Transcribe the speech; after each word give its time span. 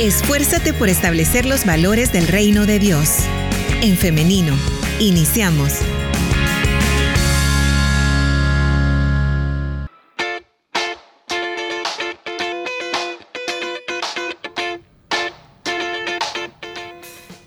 Esfuérzate 0.00 0.72
por 0.72 0.88
establecer 0.88 1.44
los 1.44 1.64
valores 1.64 2.12
del 2.12 2.26
reino 2.26 2.66
de 2.66 2.78
Dios. 2.78 3.18
En 3.82 3.96
femenino, 3.96 4.54
iniciamos. 4.98 5.80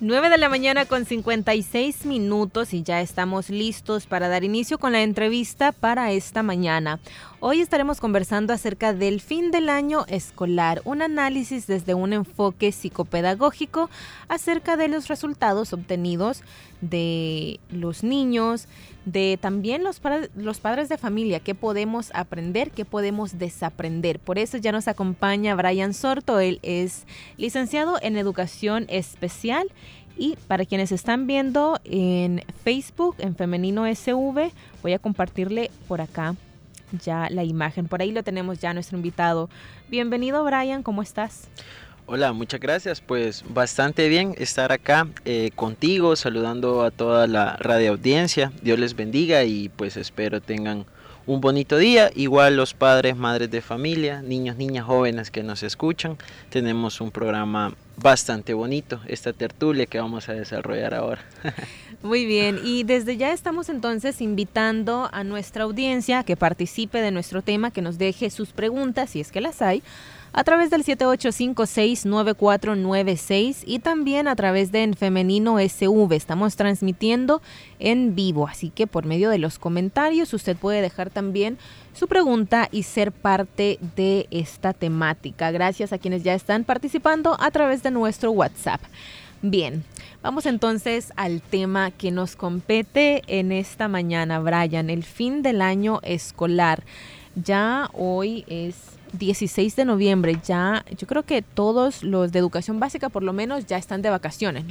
9 0.07 0.30
de 0.30 0.38
la 0.38 0.50
mañana 0.50 0.86
con 0.86 1.04
56 1.04 2.05
minutos 2.05 2.75
y 2.75 2.84
ya 2.84 3.02
estamos 3.02 3.50
listos 3.50 4.05
para 4.05 4.27
dar 4.27 4.43
inicio 4.43 4.77
con 4.77 4.91
la 4.91 5.02
entrevista 5.02 5.71
para 5.71 6.12
esta 6.12 6.43
mañana. 6.43 7.00
Hoy 7.48 7.62
estaremos 7.62 8.00
conversando 8.02 8.54
acerca 8.54 8.91
del 8.91 9.21
fin 9.21 9.52
del 9.52 9.70
año 9.70 10.05
escolar, 10.07 10.82
un 10.84 11.04
análisis 11.04 11.68
desde 11.68 11.94
un 11.94 12.12
enfoque 12.12 12.71
psicopedagógico 12.71 13.88
acerca 14.27 14.77
de 14.77 14.88
los 14.88 15.08
resultados 15.09 15.71
obtenidos 15.71 16.41
de 16.81 17.59
los 17.70 18.04
niños, 18.04 18.68
de 19.05 19.38
también 19.40 19.84
los, 19.84 20.02
los 20.35 20.59
padres 20.59 20.90
de 20.90 20.98
familia, 20.98 21.40
qué 21.40 21.54
podemos 21.54 22.09
aprender, 22.16 22.71
qué 22.71 22.84
podemos 22.84 23.38
desaprender. 23.38 24.18
Por 24.18 24.40
eso 24.40 24.57
ya 24.57 24.71
nos 24.71 24.88
acompaña 24.88 25.54
Brian 25.54 25.93
Sorto, 25.93 26.40
él 26.40 26.57
es 26.63 27.05
licenciado 27.38 27.99
en 28.02 28.18
educación 28.18 28.88
especial 28.90 29.71
y 30.18 30.35
para 30.48 30.66
quienes 30.66 30.91
están 30.91 31.27
viendo 31.27 31.80
en 31.84 32.41
Facebook, 32.63 33.18
en 33.20 33.35
Femenino 33.35 33.85
SV, 33.85 34.52
voy 34.82 34.93
a 34.93 34.98
compartirle 34.98 35.70
por 35.88 36.02
acá 36.02 36.35
ya 37.03 37.30
la 37.30 37.44
imagen. 37.44 37.88
Por 37.88 38.02
ahí 38.02 38.12
lo 38.12 38.23
tenemos 38.23 38.59
ya 38.59 38.73
nuestro 38.73 38.98
invitado. 38.98 39.49
Bienvenido 39.89 40.43
Brian, 40.43 40.84
¿cómo 40.84 41.02
estás? 41.02 41.49
Hola, 42.07 42.34
muchas 42.34 42.59
gracias. 42.59 43.02
Pues 43.02 43.43
bastante 43.49 44.07
bien 44.09 44.35
estar 44.38 44.71
acá 44.71 45.07
eh, 45.26 45.49
contigo, 45.55 46.15
saludando 46.15 46.84
a 46.84 46.91
toda 46.91 47.26
la 47.26 47.57
radio 47.57 47.91
audiencia. 47.91 48.51
Dios 48.62 48.77
les 48.77 48.95
bendiga 48.95 49.43
y 49.43 49.70
pues 49.70 49.98
espero 49.98 50.40
tengan 50.40 50.85
un 51.27 51.41
bonito 51.41 51.77
día. 51.77 52.12
Igual 52.15 52.55
los 52.55 52.73
padres, 52.73 53.15
madres 53.15 53.51
de 53.51 53.62
familia, 53.62 54.21
niños, 54.21 54.57
niñas, 54.57 54.85
jóvenes 54.85 55.32
que 55.32 55.43
nos 55.43 55.63
escuchan. 55.63 56.17
Tenemos 56.49 57.01
un 57.01 57.12
programa 57.12 57.73
bastante 57.98 58.54
bonito, 58.54 58.99
esta 59.07 59.34
tertulia 59.34 59.85
que 59.85 59.99
vamos 59.99 60.27
a 60.29 60.34
desarrollar 60.34 60.93
ahora. 60.93 61.21
Muy 62.04 62.26
bien, 62.26 62.59
y 62.63 62.84
desde 62.84 63.17
ya 63.17 63.32
estamos 63.32 63.70
entonces 63.70 64.22
invitando 64.22 65.09
a 65.12 65.23
nuestra 65.23 65.63
audiencia 65.63 66.23
que 66.23 66.35
participe 66.35 67.01
de 67.01 67.12
nuestro 67.12 67.41
tema, 67.41 67.72
que 67.72 67.81
nos 67.81 67.97
deje 67.97 68.29
sus 68.29 68.50
preguntas, 68.50 69.12
si 69.12 69.22
es 69.22 69.31
que 69.31 69.41
las 69.41 69.62
hay, 69.62 69.81
a 70.38 70.44
través 70.44 70.69
del 70.69 70.84
78569496 70.84 73.64
y 73.66 73.80
también 73.80 74.28
a 74.28 74.36
través 74.36 74.74
de 74.74 74.84
En 74.84 74.94
Femenino 74.94 75.59
SV. 75.59 76.14
Estamos 76.14 76.58
transmitiendo 76.58 77.41
en 77.80 78.16
vivo, 78.16 78.46
así 78.46 78.69
que 78.69 78.86
por 78.86 79.06
medio 79.06 79.30
de 79.30 79.38
los 79.38 79.59
comentarios 79.59 80.34
usted 80.34 80.58
puede 80.58 80.81
dejar 80.81 81.09
también 81.09 81.58
su 81.94 82.09
pregunta 82.09 82.68
y 82.69 82.84
ser 82.84 83.13
parte 83.13 83.80
de 83.96 84.28
esta 84.30 84.74
temática. 84.74 85.52
Gracias 85.52 85.94
a 85.94 86.00
quienes 86.00 86.24
ya 86.24 86.34
están 86.34 86.66
participando 86.66 87.38
a 87.40 87.50
través 87.52 87.81
de 87.81 87.91
nuestro 87.91 88.31
WhatsApp. 88.31 88.81
Bien, 89.41 89.86
vamos 90.22 90.46
entonces 90.46 91.13
al 91.16 91.41
tema 91.41 91.91
que 91.91 92.12
nos 92.12 92.36
compete 92.36 93.22
en 93.28 93.53
esta 93.53 93.88
mañana, 93.88 94.40
Brian, 94.40 94.90
el 94.90 95.06
fin 95.06 95.44
del 95.44 95.62
año 95.62 96.02
escolar. 96.03 96.84
Ya 97.36 97.90
hoy 97.94 98.44
es 98.47 98.94
16 99.18 99.75
de 99.75 99.85
noviembre, 99.85 100.38
ya 100.46 100.85
yo 100.97 101.08
creo 101.08 101.24
que 101.24 101.41
todos 101.41 102.03
los 102.03 102.31
de 102.31 102.40
educación 102.40 102.80
básica 102.80 103.09
por 103.09 103.24
lo 103.24 103.34
menos 103.34 103.66
ya 103.66 103.78
están 103.78 104.02
de 104.02 104.09
vacaciones. 104.09 104.66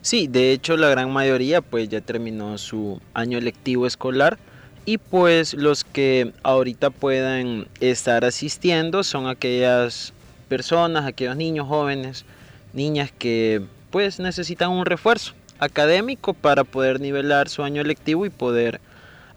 Sí, 0.00 0.26
de 0.26 0.52
hecho 0.52 0.76
la 0.76 0.88
gran 0.88 1.12
mayoría 1.12 1.60
pues 1.60 1.88
ya 1.88 2.00
terminó 2.00 2.58
su 2.58 3.00
año 3.14 3.40
lectivo 3.40 3.86
escolar 3.86 4.38
y 4.84 4.98
pues 4.98 5.54
los 5.54 5.84
que 5.84 6.32
ahorita 6.42 6.90
puedan 6.90 7.68
estar 7.80 8.24
asistiendo 8.24 9.04
son 9.04 9.28
aquellas 9.28 10.12
personas, 10.48 11.06
aquellos 11.06 11.36
niños 11.36 11.68
jóvenes, 11.68 12.24
niñas 12.72 13.12
que 13.16 13.62
pues 13.90 14.18
necesitan 14.18 14.70
un 14.70 14.84
refuerzo 14.86 15.34
académico 15.58 16.34
para 16.34 16.64
poder 16.64 17.00
nivelar 17.00 17.48
su 17.48 17.62
año 17.62 17.84
lectivo 17.84 18.26
y 18.26 18.30
poder 18.30 18.80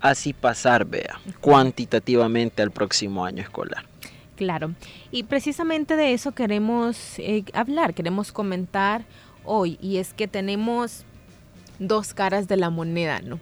así 0.01 0.33
pasar, 0.33 0.85
vea, 0.85 1.19
cuantitativamente 1.41 2.61
al 2.61 2.71
próximo 2.71 3.25
año 3.25 3.41
escolar. 3.41 3.85
Claro, 4.35 4.73
y 5.11 5.23
precisamente 5.23 5.95
de 5.95 6.13
eso 6.13 6.33
queremos 6.33 7.19
eh, 7.19 7.45
hablar, 7.53 7.93
queremos 7.93 8.33
comentar 8.33 9.05
hoy, 9.45 9.77
y 9.81 9.97
es 9.97 10.13
que 10.13 10.27
tenemos 10.27 11.05
dos 11.79 12.13
caras 12.13 12.47
de 12.47 12.57
la 12.57 12.69
moneda, 12.69 13.21
¿no? 13.21 13.39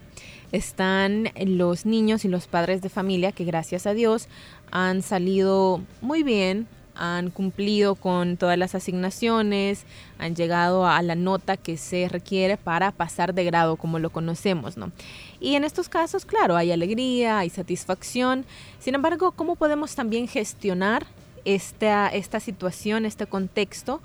Están 0.52 1.30
los 1.46 1.88
niños 1.88 2.26
y 2.26 2.28
los 2.28 2.46
padres 2.46 2.84
de 2.84 2.90
familia 2.90 3.32
que 3.32 3.44
gracias 3.44 3.88
a 3.88 3.96
Dios 3.96 4.28
han 4.70 5.02
salido 5.02 5.82
muy 6.02 6.22
bien, 6.22 6.68
han 6.96 7.30
cumplido 7.30 7.96
con 7.96 8.38
todas 8.38 8.58
las 8.58 8.76
asignaciones, 8.76 9.86
han 10.20 10.36
llegado 10.36 10.86
a 10.88 11.02
la 11.02 11.16
nota 11.16 11.58
que 11.58 11.78
se 11.78 12.08
requiere 12.10 12.58
para 12.58 12.92
pasar 12.92 13.34
de 13.34 13.44
grado 13.44 13.76
como 13.76 14.00
lo 14.00 14.10
conocemos, 14.12 14.78
¿no? 14.78 14.92
Y 15.40 15.56
en 15.56 15.64
estos 15.64 15.90
casos, 15.90 16.26
claro, 16.26 16.56
hay 16.56 16.72
alegría, 16.72 17.40
hay 17.40 17.50
satisfacción. 17.50 18.46
Sin 18.80 18.96
embargo, 18.96 19.32
¿cómo 19.32 19.56
podemos 19.56 19.96
también 19.96 20.28
gestionar 20.28 21.06
esta, 21.46 22.08
esta 22.08 22.40
situación, 22.40 23.06
este 23.06 23.26
contexto 23.26 24.02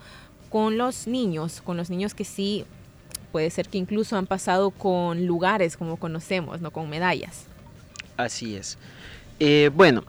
con 0.50 0.78
los 0.78 1.06
niños, 1.06 1.60
con 1.60 1.76
los 1.76 1.90
niños 1.90 2.14
que 2.14 2.24
sí 2.24 2.64
puede 3.32 3.50
ser 3.50 3.68
que 3.68 3.78
incluso 3.78 4.16
han 4.16 4.26
pasado 4.26 4.70
con 4.70 5.26
lugares 5.26 5.76
como 5.76 5.96
conocemos, 5.96 6.60
no 6.60 6.70
con 6.70 6.88
medallas? 6.88 7.44
Así 8.16 8.56
es. 8.56 8.78
Eh, 9.38 9.70
bueno, 9.74 10.02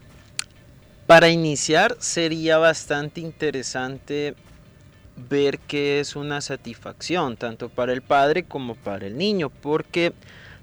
para 1.10 1.28
iniciar 1.28 1.96
sería 1.98 2.58
bastante 2.58 3.20
interesante 3.20 4.36
ver 5.28 5.58
qué 5.58 5.98
es 5.98 6.14
una 6.14 6.40
satisfacción, 6.40 7.36
tanto 7.36 7.68
para 7.68 7.92
el 7.92 8.00
padre 8.00 8.44
como 8.44 8.76
para 8.76 9.08
el 9.08 9.18
niño, 9.18 9.50
porque 9.50 10.12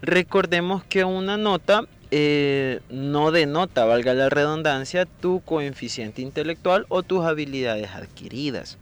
recordemos 0.02 0.86
que 0.86 1.04
una 1.04 1.36
nota 1.36 1.82
eh, 2.12 2.80
no 2.90 3.32
denota, 3.32 3.84
valga 3.84 4.14
la 4.14 4.30
redundancia, 4.30 5.06
tu 5.06 5.42
coeficiente 5.42 6.22
intelectual 6.22 6.86
o 6.88 7.04
tus 7.04 7.26
habilidades 7.26 7.90
adquiridas. 7.90 8.78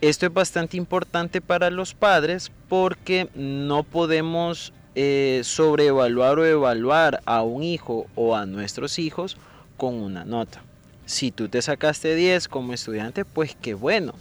Esto 0.00 0.24
es 0.24 0.32
bastante 0.32 0.78
importante 0.78 1.42
para 1.42 1.68
los 1.68 1.92
padres 1.92 2.50
porque 2.70 3.28
no 3.34 3.82
podemos 3.82 4.72
eh, 4.94 5.42
sobreevaluar 5.44 6.38
o 6.38 6.46
evaluar 6.46 7.20
a 7.26 7.42
un 7.42 7.62
hijo 7.62 8.06
o 8.14 8.34
a 8.34 8.46
nuestros 8.46 8.98
hijos 8.98 9.36
con 9.76 9.92
una 9.92 10.24
nota. 10.24 10.62
Si 11.08 11.30
tú 11.30 11.48
te 11.48 11.62
sacaste 11.62 12.14
10 12.14 12.48
como 12.48 12.74
estudiante, 12.74 13.24
pues 13.24 13.56
qué 13.62 13.72
bueno 13.72 14.12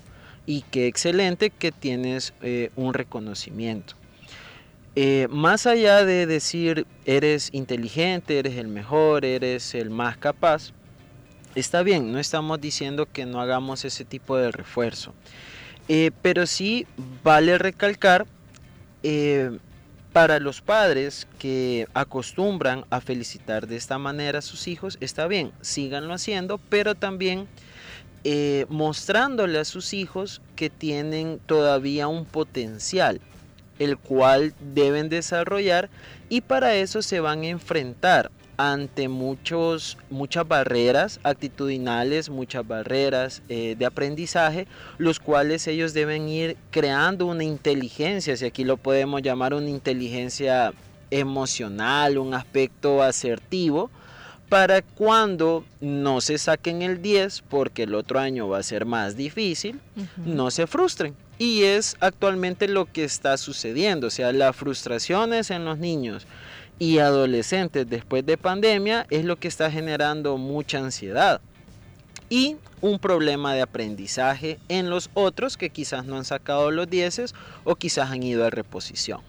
y 0.46 0.62
qué 0.72 0.88
excelente 0.88 1.50
que 1.50 1.74
tienes 1.74 2.34
eh, 2.42 2.72
un 2.78 2.94
reconocimiento. 2.94 3.96
Eh, 4.96 5.28
más 5.30 5.68
allá 5.68 6.06
de 6.06 6.26
decir 6.26 6.88
eres 7.04 7.50
inteligente, 7.52 8.40
eres 8.40 8.56
el 8.56 8.70
mejor, 8.70 9.26
eres 9.26 9.76
el 9.76 9.90
más 9.90 10.16
capaz, 10.16 10.72
está 11.56 11.84
bien, 11.84 12.14
no 12.14 12.20
estamos 12.20 12.62
diciendo 12.62 13.06
que 13.06 13.26
no 13.26 13.42
hagamos 13.42 13.84
ese 13.84 14.06
tipo 14.06 14.38
de 14.38 14.54
refuerzo. 14.54 15.14
Eh, 15.90 16.12
pero 16.22 16.48
sí 16.48 16.88
vale 17.22 17.58
recalcar 17.58 18.26
para 20.18 20.40
los 20.40 20.62
padres 20.62 21.28
que 21.38 21.88
acostumbran 21.94 22.86
a 22.90 23.02
felicitar 23.02 23.68
de 23.68 23.76
esta 23.76 24.00
manera 24.00 24.40
a 24.40 24.42
sus 24.42 24.68
hijos, 24.68 24.98
está 25.00 25.28
bien, 25.28 25.52
síganlo 25.62 26.12
haciendo, 26.12 26.58
pero 26.58 26.96
también 26.96 27.48
eh, 28.24 28.66
mostrándole 28.68 29.60
a 29.60 29.64
sus 29.64 29.94
hijos 29.94 30.42
que 30.56 30.72
tienen 30.72 31.40
todavía 31.46 32.08
un 32.08 32.26
potencial, 32.26 33.22
el 33.78 33.96
cual 33.96 34.56
deben 34.74 35.08
desarrollar 35.08 35.88
y 36.30 36.42
para 36.42 36.74
eso 36.74 37.04
se 37.04 37.20
van 37.20 37.44
a 37.44 37.50
enfrentar 37.50 38.32
ante 38.58 39.08
muchos, 39.08 39.98
muchas 40.10 40.48
barreras 40.48 41.20
actitudinales, 41.24 42.30
muchas 42.30 42.68
barreras 42.68 43.44
eh, 43.50 43.76
de 43.78 43.86
aprendizaje, 43.86 44.68
los 44.98 45.20
cuales 45.20 45.68
ellos 45.68 45.94
deben 45.94 46.28
ir 46.28 46.58
creando 46.72 47.28
una 47.28 47.44
inteligencia, 47.44 48.36
si 48.36 48.46
aquí 48.46 48.64
lo 48.64 48.78
podemos 48.78 49.22
llamar 49.22 49.54
una 49.54 49.70
inteligencia 49.70 50.74
emocional, 51.12 52.18
un 52.18 52.34
aspecto 52.34 53.04
asertivo, 53.04 53.92
para 54.50 54.82
cuando 54.82 55.66
no 55.82 56.22
se 56.22 56.38
saquen 56.38 56.82
el 56.82 57.02
10, 57.02 57.44
porque 57.50 57.84
el 57.84 57.94
otro 57.94 58.20
año 58.20 58.48
va 58.48 58.60
a 58.60 58.64
ser 58.64 58.86
más 58.86 59.16
difícil, 59.16 59.80
no 60.26 60.52
se 60.52 60.68
frustren. 60.68 61.16
Y 61.38 61.64
es 61.64 61.98
actualmente 62.00 62.68
lo 62.68 62.86
que 62.92 63.04
está 63.04 63.38
sucediendo, 63.38 64.08
o 64.08 64.10
sea, 64.10 64.32
las 64.32 64.56
frustraciones 64.56 65.52
en 65.52 65.66
los 65.66 65.78
niños 65.78 66.26
y 66.80 67.00
adolescentes 67.00 67.90
después 67.90 68.26
de 68.26 68.38
pandemia 68.38 69.06
es 69.10 69.26
lo 69.26 69.38
que 69.38 69.48
está 69.48 69.72
generando 69.72 70.38
mucha 70.38 70.80
ansiedad. 70.80 71.42
y 72.30 72.58
un 72.82 73.00
problema 73.00 73.54
de 73.54 73.62
aprendizaje 73.62 74.60
en 74.68 74.90
los 74.90 75.10
otros 75.14 75.56
que 75.56 75.70
quizás 75.70 76.06
no 76.06 76.18
han 76.18 76.26
sacado 76.26 76.72
los 76.72 76.90
dieces 76.90 77.34
o 77.64 77.76
quizás 77.76 78.12
han 78.12 78.22
ido 78.22 78.46
a 78.46 78.50
reposición. 78.50 79.22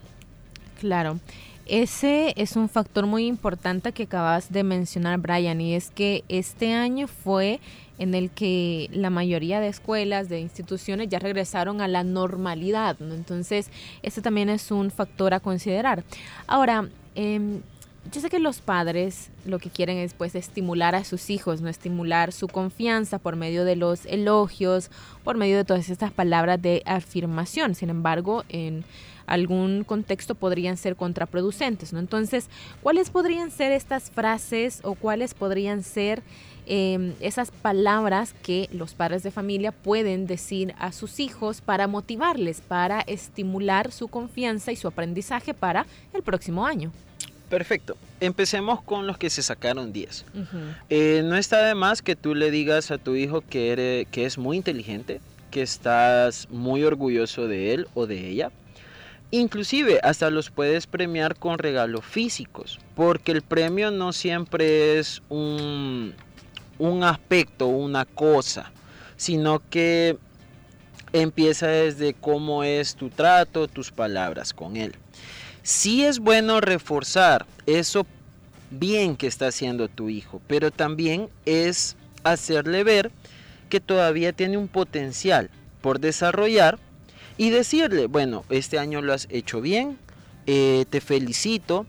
Claro. 0.80 1.20
Ese 1.66 2.32
es 2.36 2.56
un 2.56 2.68
factor 2.70 3.06
muy 3.06 3.26
importante 3.26 3.92
que 3.92 4.04
acabas 4.04 4.50
de 4.50 4.64
mencionar, 4.64 5.18
Brian, 5.18 5.60
y 5.60 5.74
es 5.74 5.90
que 5.90 6.24
este 6.28 6.72
año 6.72 7.06
fue 7.06 7.60
en 7.98 8.14
el 8.14 8.30
que 8.30 8.88
la 8.92 9.10
mayoría 9.10 9.60
de 9.60 9.68
escuelas, 9.68 10.30
de 10.30 10.40
instituciones 10.40 11.08
ya 11.08 11.18
regresaron 11.18 11.82
a 11.82 11.88
la 11.88 12.04
normalidad. 12.04 12.96
Entonces, 13.00 13.70
ese 14.02 14.22
también 14.22 14.48
es 14.48 14.70
un 14.70 14.90
factor 14.90 15.34
a 15.34 15.40
considerar. 15.40 16.04
Ahora, 16.46 16.88
eh, 17.18 17.60
yo 18.12 18.20
sé 18.20 18.30
que 18.30 18.38
los 18.38 18.60
padres 18.60 19.30
lo 19.44 19.58
que 19.58 19.70
quieren 19.70 19.98
es 19.98 20.14
pues 20.14 20.34
estimular 20.34 20.94
a 20.94 21.04
sus 21.04 21.30
hijos, 21.30 21.60
no 21.60 21.68
estimular 21.68 22.32
su 22.32 22.48
confianza 22.48 23.18
por 23.18 23.36
medio 23.36 23.64
de 23.64 23.76
los 23.76 24.06
elogios, 24.06 24.90
por 25.24 25.36
medio 25.36 25.56
de 25.56 25.64
todas 25.64 25.90
estas 25.90 26.12
palabras 26.12 26.62
de 26.62 26.82
afirmación. 26.86 27.74
Sin 27.74 27.90
embargo, 27.90 28.44
en 28.48 28.84
algún 29.26 29.84
contexto 29.84 30.34
podrían 30.34 30.78
ser 30.78 30.96
contraproducentes, 30.96 31.92
¿no? 31.92 31.98
Entonces, 31.98 32.48
¿cuáles 32.82 33.10
podrían 33.10 33.50
ser 33.50 33.72
estas 33.72 34.10
frases 34.10 34.80
o 34.84 34.94
cuáles 34.94 35.34
podrían 35.34 35.82
ser 35.82 36.22
em, 36.64 37.12
esas 37.20 37.50
palabras 37.50 38.34
que 38.42 38.70
los 38.72 38.94
padres 38.94 39.22
de 39.22 39.30
familia 39.30 39.70
pueden 39.70 40.26
decir 40.26 40.74
a 40.78 40.92
sus 40.92 41.20
hijos 41.20 41.60
para 41.60 41.88
motivarles, 41.88 42.62
para 42.62 43.00
estimular 43.02 43.92
su 43.92 44.08
confianza 44.08 44.72
y 44.72 44.76
su 44.76 44.88
aprendizaje 44.88 45.52
para 45.52 45.84
el 46.14 46.22
próximo 46.22 46.64
año? 46.64 46.90
Perfecto. 47.48 47.96
Empecemos 48.20 48.82
con 48.82 49.06
los 49.06 49.16
que 49.16 49.30
se 49.30 49.42
sacaron 49.42 49.92
10. 49.92 50.24
Eh, 50.90 51.22
no 51.24 51.36
está 51.36 51.64
de 51.64 51.74
más 51.74 52.02
que 52.02 52.14
tú 52.14 52.34
le 52.34 52.50
digas 52.50 52.90
a 52.90 52.98
tu 52.98 53.14
hijo 53.14 53.40
que, 53.40 54.06
que 54.10 54.26
es 54.26 54.36
muy 54.36 54.56
inteligente, 54.56 55.20
que 55.50 55.62
estás 55.62 56.48
muy 56.50 56.84
orgulloso 56.84 57.48
de 57.48 57.74
él 57.74 57.88
o 57.94 58.06
de 58.06 58.28
ella. 58.28 58.50
Inclusive 59.30 60.00
hasta 60.02 60.30
los 60.30 60.50
puedes 60.50 60.86
premiar 60.86 61.36
con 61.36 61.58
regalos 61.58 62.04
físicos, 62.04 62.78
porque 62.94 63.32
el 63.32 63.42
premio 63.42 63.90
no 63.90 64.12
siempre 64.12 64.98
es 64.98 65.22
un, 65.28 66.14
un 66.78 67.04
aspecto, 67.04 67.66
una 67.66 68.06
cosa, 68.06 68.72
sino 69.16 69.60
que 69.68 70.16
empieza 71.12 71.66
desde 71.66 72.14
cómo 72.14 72.64
es 72.64 72.94
tu 72.94 73.10
trato, 73.10 73.68
tus 73.68 73.90
palabras 73.90 74.52
con 74.54 74.76
él. 74.76 74.94
Sí 75.68 76.02
es 76.02 76.18
bueno 76.18 76.62
reforzar 76.62 77.44
eso 77.66 78.06
bien 78.70 79.16
que 79.16 79.26
está 79.26 79.48
haciendo 79.48 79.88
tu 79.88 80.08
hijo, 80.08 80.40
pero 80.46 80.70
también 80.70 81.28
es 81.44 81.94
hacerle 82.24 82.84
ver 82.84 83.10
que 83.68 83.78
todavía 83.78 84.32
tiene 84.32 84.56
un 84.56 84.68
potencial 84.68 85.50
por 85.82 86.00
desarrollar 86.00 86.78
y 87.36 87.50
decirle, 87.50 88.06
bueno, 88.06 88.46
este 88.48 88.78
año 88.78 89.02
lo 89.02 89.12
has 89.12 89.28
hecho 89.30 89.60
bien, 89.60 89.98
eh, 90.46 90.86
te 90.88 91.02
felicito, 91.02 91.84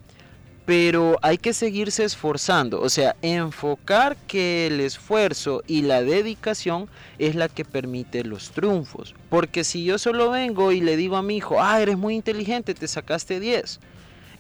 pero 0.70 1.18
hay 1.24 1.40
que 1.40 1.54
seguirse 1.54 2.04
esforzando, 2.04 2.80
o 2.80 2.90
sea, 2.90 3.16
enfocar 3.24 4.16
que 4.28 4.68
el 4.68 4.82
esfuerzo 4.82 5.64
y 5.66 5.82
la 5.82 6.04
dedicación 6.04 6.88
es 7.18 7.34
la 7.34 7.50
que 7.50 7.66
permite 7.66 8.24
los 8.24 8.52
triunfos. 8.52 9.16
Porque 9.32 9.64
si 9.64 9.84
yo 9.84 9.98
solo 9.98 10.30
vengo 10.30 10.72
y 10.72 10.80
le 10.80 10.96
digo 10.96 11.18
a 11.18 11.24
mi 11.24 11.38
hijo, 11.38 11.60
ah, 11.60 11.82
eres 11.82 11.98
muy 11.98 12.14
inteligente, 12.14 12.76
te 12.76 12.88
sacaste 12.88 13.40
10, 13.40 13.80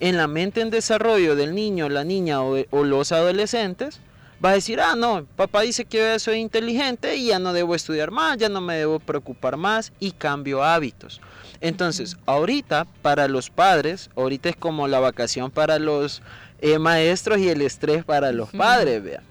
en 0.02 0.18
la 0.18 0.28
mente 0.28 0.62
en 0.62 0.70
desarrollo 0.70 1.36
del 1.36 1.56
niño, 1.56 1.90
la 1.90 2.04
niña 2.04 2.44
o, 2.44 2.84
los 2.84 3.12
adolescentes, 3.12 4.00
va 4.46 4.52
a 4.52 4.54
decir, 4.54 4.80
ah, 4.81 4.94
no, 4.96 5.26
papá 5.36 5.62
dice 5.62 5.86
que 5.86 5.98
yo 5.98 6.20
soy 6.20 6.38
inteligente 6.38 7.16
y 7.16 7.30
ya 7.30 7.40
no 7.40 7.54
debo 7.54 7.74
estudiar 7.74 8.12
más, 8.12 8.38
ya 8.38 8.50
no 8.50 8.62
me 8.62 8.76
debo 8.76 9.00
preocupar 9.00 9.58
más 9.58 9.92
y 10.00 10.12
cambio 10.12 10.64
hábitos. 10.64 11.22
Entonces, 11.62 12.18
ahorita 12.26 12.86
para 13.02 13.28
los 13.28 13.50
padres, 13.50 14.10
ahorita 14.16 14.50
es 14.50 14.56
como 14.56 14.88
la 14.88 15.00
vacación 15.00 15.52
para 15.52 15.78
los 15.78 16.22
eh, 16.62 16.80
maestros 16.80 17.40
y 17.40 17.50
el 17.50 17.62
estrés 17.62 18.06
para 18.06 18.32
los 18.32 18.50
padres, 18.50 19.04
vea. 19.04 19.24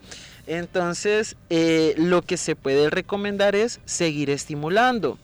Entonces, 0.47 1.37
eh, 1.51 1.95
lo 1.97 2.23
que 2.23 2.37
se 2.37 2.57
puede 2.57 2.91
recomendar 2.91 3.55
es 3.55 3.81
seguir 3.85 4.31
estimulando. 4.31 5.19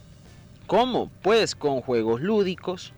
¿Cómo? 0.67 1.11
Pues 1.23 1.55
con 1.55 1.83
juegos 1.83 2.23
lúdicos, 2.23 2.93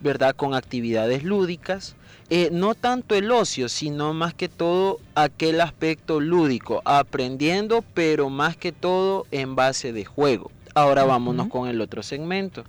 ¿verdad? 0.00 0.34
Con 0.34 0.54
actividades 0.54 1.22
lúdicas. 1.22 1.94
Eh, 2.30 2.48
no 2.50 2.74
tanto 2.74 3.14
el 3.14 3.30
ocio, 3.30 3.68
sino 3.68 4.14
más 4.14 4.34
que 4.34 4.48
todo 4.48 4.98
aquel 5.14 5.60
aspecto 5.60 6.18
lúdico, 6.18 6.82
aprendiendo, 6.84 7.84
pero 7.94 8.28
más 8.28 8.56
que 8.56 8.72
todo 8.72 9.26
en 9.30 9.54
base 9.54 9.92
de 9.92 10.04
juego. 10.04 10.50
Ahora 10.74 11.04
vámonos 11.04 11.48
con 11.48 11.68
el 11.68 11.80
otro 11.80 12.02
segmento 12.02 12.64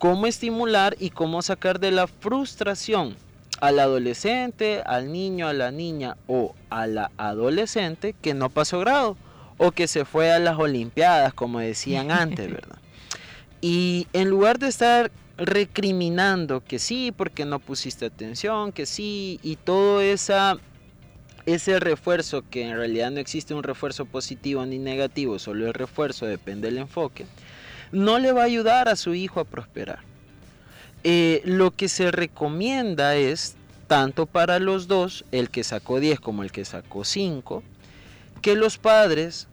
cómo 0.00 0.26
estimular 0.26 0.96
y 0.98 1.10
cómo 1.10 1.42
sacar 1.42 1.78
de 1.78 1.90
la 1.90 2.06
frustración 2.06 3.14
al 3.60 3.78
adolescente, 3.78 4.82
al 4.86 5.12
niño, 5.12 5.46
a 5.46 5.52
la 5.52 5.70
niña 5.70 6.16
o 6.26 6.54
a 6.70 6.86
la 6.86 7.10
adolescente 7.18 8.14
que 8.14 8.32
no 8.32 8.48
pasó 8.48 8.80
grado 8.80 9.18
o 9.58 9.72
que 9.72 9.86
se 9.86 10.06
fue 10.06 10.32
a 10.32 10.38
las 10.38 10.58
Olimpiadas, 10.58 11.34
como 11.34 11.60
decían 11.60 12.10
antes, 12.10 12.50
¿verdad? 12.50 12.78
Y 13.60 14.06
en 14.14 14.30
lugar 14.30 14.58
de 14.58 14.68
estar 14.68 15.12
recriminando 15.36 16.64
que 16.64 16.78
sí, 16.78 17.12
porque 17.14 17.44
no 17.44 17.58
pusiste 17.58 18.06
atención, 18.06 18.72
que 18.72 18.86
sí, 18.86 19.38
y 19.42 19.56
todo 19.56 20.00
esa, 20.00 20.56
ese 21.44 21.78
refuerzo, 21.78 22.42
que 22.48 22.66
en 22.66 22.76
realidad 22.76 23.10
no 23.10 23.20
existe 23.20 23.52
un 23.52 23.62
refuerzo 23.62 24.06
positivo 24.06 24.64
ni 24.64 24.78
negativo, 24.78 25.38
solo 25.38 25.66
el 25.66 25.74
refuerzo 25.74 26.24
depende 26.24 26.68
del 26.68 26.78
enfoque, 26.78 27.26
no 27.92 28.18
le 28.18 28.32
va 28.32 28.42
a 28.42 28.46
ayudar 28.46 28.88
a 28.88 28.96
su 28.96 29.14
hijo 29.14 29.40
a 29.40 29.44
prosperar. 29.44 30.00
Eh, 31.02 31.42
lo 31.44 31.70
que 31.70 31.88
se 31.88 32.10
recomienda 32.10 33.16
es, 33.16 33.56
tanto 33.86 34.26
para 34.26 34.58
los 34.58 34.86
dos, 34.86 35.24
el 35.32 35.50
que 35.50 35.64
sacó 35.64 35.98
10 35.98 36.20
como 36.20 36.42
el 36.42 36.52
que 36.52 36.64
sacó 36.64 37.04
5, 37.04 37.62
que 38.42 38.54
los 38.54 38.78
padres 38.78 39.48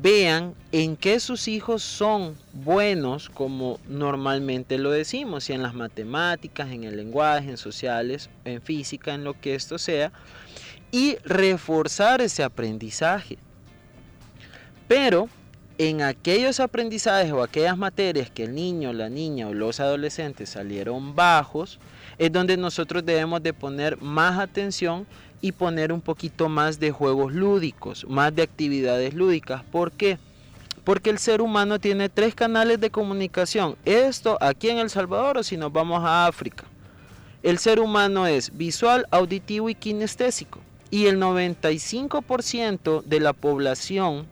vean 0.00 0.54
en 0.70 0.96
qué 0.96 1.18
sus 1.18 1.48
hijos 1.48 1.82
son 1.82 2.36
buenos, 2.52 3.28
como 3.28 3.80
normalmente 3.88 4.78
lo 4.78 4.90
decimos, 4.90 5.44
si 5.44 5.52
en 5.52 5.62
las 5.62 5.74
matemáticas, 5.74 6.70
en 6.70 6.84
el 6.84 6.96
lenguaje, 6.96 7.50
en 7.50 7.56
sociales, 7.56 8.30
en 8.44 8.62
física, 8.62 9.14
en 9.14 9.24
lo 9.24 9.38
que 9.40 9.54
esto 9.54 9.78
sea, 9.78 10.12
y 10.92 11.16
reforzar 11.24 12.20
ese 12.20 12.44
aprendizaje. 12.44 13.38
Pero 14.86 15.28
en 15.78 16.02
aquellos 16.02 16.58
aprendizajes 16.58 17.30
o 17.30 17.40
aquellas 17.40 17.78
materias 17.78 18.30
que 18.30 18.42
el 18.42 18.54
niño, 18.54 18.92
la 18.92 19.08
niña 19.08 19.46
o 19.46 19.54
los 19.54 19.78
adolescentes 19.78 20.50
salieron 20.50 21.14
bajos, 21.14 21.78
es 22.18 22.32
donde 22.32 22.56
nosotros 22.56 23.06
debemos 23.06 23.40
de 23.44 23.52
poner 23.52 24.02
más 24.02 24.40
atención 24.40 25.06
y 25.40 25.52
poner 25.52 25.92
un 25.92 26.00
poquito 26.00 26.48
más 26.48 26.80
de 26.80 26.90
juegos 26.90 27.32
lúdicos, 27.32 28.04
más 28.08 28.34
de 28.34 28.42
actividades 28.42 29.14
lúdicas. 29.14 29.62
¿Por 29.62 29.92
qué? 29.92 30.18
Porque 30.82 31.10
el 31.10 31.18
ser 31.18 31.40
humano 31.40 31.78
tiene 31.78 32.08
tres 32.08 32.34
canales 32.34 32.80
de 32.80 32.90
comunicación. 32.90 33.76
Esto 33.84 34.36
aquí 34.40 34.70
en 34.70 34.78
El 34.78 34.90
Salvador 34.90 35.38
o 35.38 35.42
si 35.44 35.56
nos 35.56 35.72
vamos 35.72 36.02
a 36.02 36.26
África. 36.26 36.64
El 37.44 37.58
ser 37.58 37.78
humano 37.78 38.26
es 38.26 38.56
visual, 38.56 39.06
auditivo 39.12 39.68
y 39.68 39.76
kinestésico. 39.76 40.58
Y 40.90 41.06
el 41.06 41.20
95% 41.20 43.04
de 43.04 43.20
la 43.20 43.32
población 43.32 44.26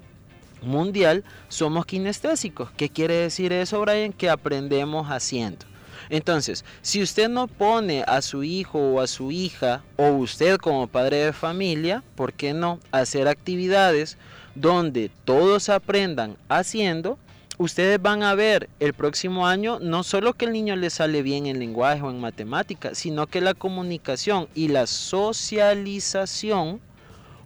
mundial 0.63 1.25
somos 1.49 1.87
kinestésicos. 1.87 2.71
¿Qué 2.73 2.89
quiere 2.89 3.15
decir 3.15 3.53
eso, 3.53 3.81
Brian? 3.81 4.13
Que 4.13 4.31
aprendemos 4.31 5.09
haciendo. 5.09 5.67
Entonces, 6.09 6.65
si 6.83 7.03
usted 7.03 7.29
no 7.29 7.49
pone 7.49 8.05
a 8.07 8.23
su 8.23 8.45
hijo 8.45 8.79
o 8.79 9.01
a 9.01 9.07
su 9.07 9.33
hija, 9.33 9.83
o 9.97 10.11
usted 10.11 10.59
como 10.59 10.87
padre 10.87 11.17
de 11.19 11.33
familia, 11.33 12.03
¿por 12.15 12.33
qué 12.33 12.53
no 12.55 12.79
hacer 12.93 13.29
actividades 13.29 14.17
donde 14.55 15.11
todos 15.25 15.69
aprendan 15.69 16.37
haciendo? 16.49 17.19
Ustedes 17.59 18.01
van 18.01 18.23
a 18.23 18.35
ver 18.35 18.69
el 18.81 18.93
próximo 18.93 19.47
año 19.47 19.79
no 19.81 20.03
solo 20.03 20.35
que 20.35 20.45
el 20.45 20.53
niño 20.53 20.77
le 20.77 20.91
sale 20.91 21.23
bien 21.23 21.47
en 21.47 21.59
lenguaje 21.59 22.03
o 22.03 22.11
en 22.11 22.21
matemáticas, 22.21 22.99
sino 22.99 23.27
que 23.27 23.41
la 23.41 23.55
comunicación 23.55 24.47
y 24.55 24.69
la 24.69 24.87
socialización 24.87 26.81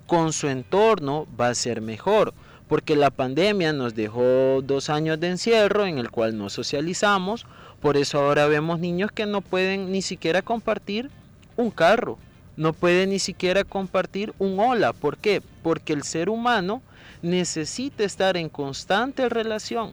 con 0.09 0.33
su 0.33 0.49
entorno 0.49 1.29
va 1.40 1.50
a 1.50 1.55
ser 1.55 1.81
mejor 1.81 2.35
porque 2.71 2.95
la 2.95 3.11
pandemia 3.11 3.73
nos 3.73 3.97
dejó 3.97 4.62
dos 4.62 4.91
años 4.91 5.19
de 5.19 5.27
encierro 5.27 5.87
en 5.87 5.99
el 5.99 6.09
cual 6.09 6.39
no 6.39 6.49
socializamos, 6.49 7.45
por 7.81 7.97
eso 7.97 8.21
ahora 8.21 8.47
vemos 8.47 8.79
niños 8.79 9.11
que 9.11 9.27
no 9.27 9.41
pueden 9.41 9.91
ni 9.91 10.03
siquiera 10.03 10.41
compartir 10.41 11.11
un 11.57 11.73
carro, 11.73 12.17
no 12.57 12.73
pueden 12.73 13.11
ni 13.11 13.19
siquiera 13.19 13.65
compartir 13.65 14.33
un 14.39 14.61
hola, 14.61 14.93
¿por 14.93 15.19
qué? 15.19 15.43
Porque 15.65 15.93
el 15.93 16.05
ser 16.05 16.31
humano 16.31 16.81
necesita 17.23 18.05
estar 18.05 18.37
en 18.37 18.49
constante 18.49 19.29
relación 19.29 19.93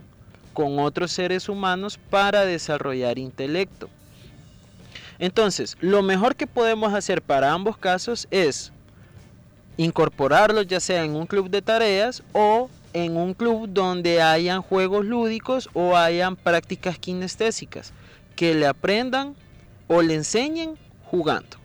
con 0.53 0.77
otros 0.77 1.11
seres 1.11 1.49
humanos 1.49 1.97
para 2.11 2.45
desarrollar 2.45 3.17
intelecto. 3.17 3.89
Entonces, 5.17 5.77
lo 5.81 6.03
mejor 6.03 6.35
que 6.35 6.45
podemos 6.45 6.93
hacer 6.93 7.23
para 7.23 7.53
ambos 7.53 7.75
casos 7.75 8.27
es 8.29 8.71
incorporarlos 9.77 10.67
ya 10.67 10.79
sea 10.79 11.03
en 11.03 11.15
un 11.15 11.27
club 11.27 11.49
de 11.49 11.61
tareas 11.61 12.23
o 12.33 12.69
en 12.93 13.15
un 13.15 13.33
club 13.33 13.69
donde 13.69 14.21
hayan 14.21 14.61
juegos 14.61 15.05
lúdicos 15.05 15.69
o 15.73 15.95
hayan 15.95 16.35
prácticas 16.35 16.97
kinestésicas, 16.97 17.93
que 18.35 18.55
le 18.55 18.65
aprendan 18.65 19.35
o 19.87 20.01
le 20.01 20.15
enseñen 20.15 20.75
jugando. 21.05 21.57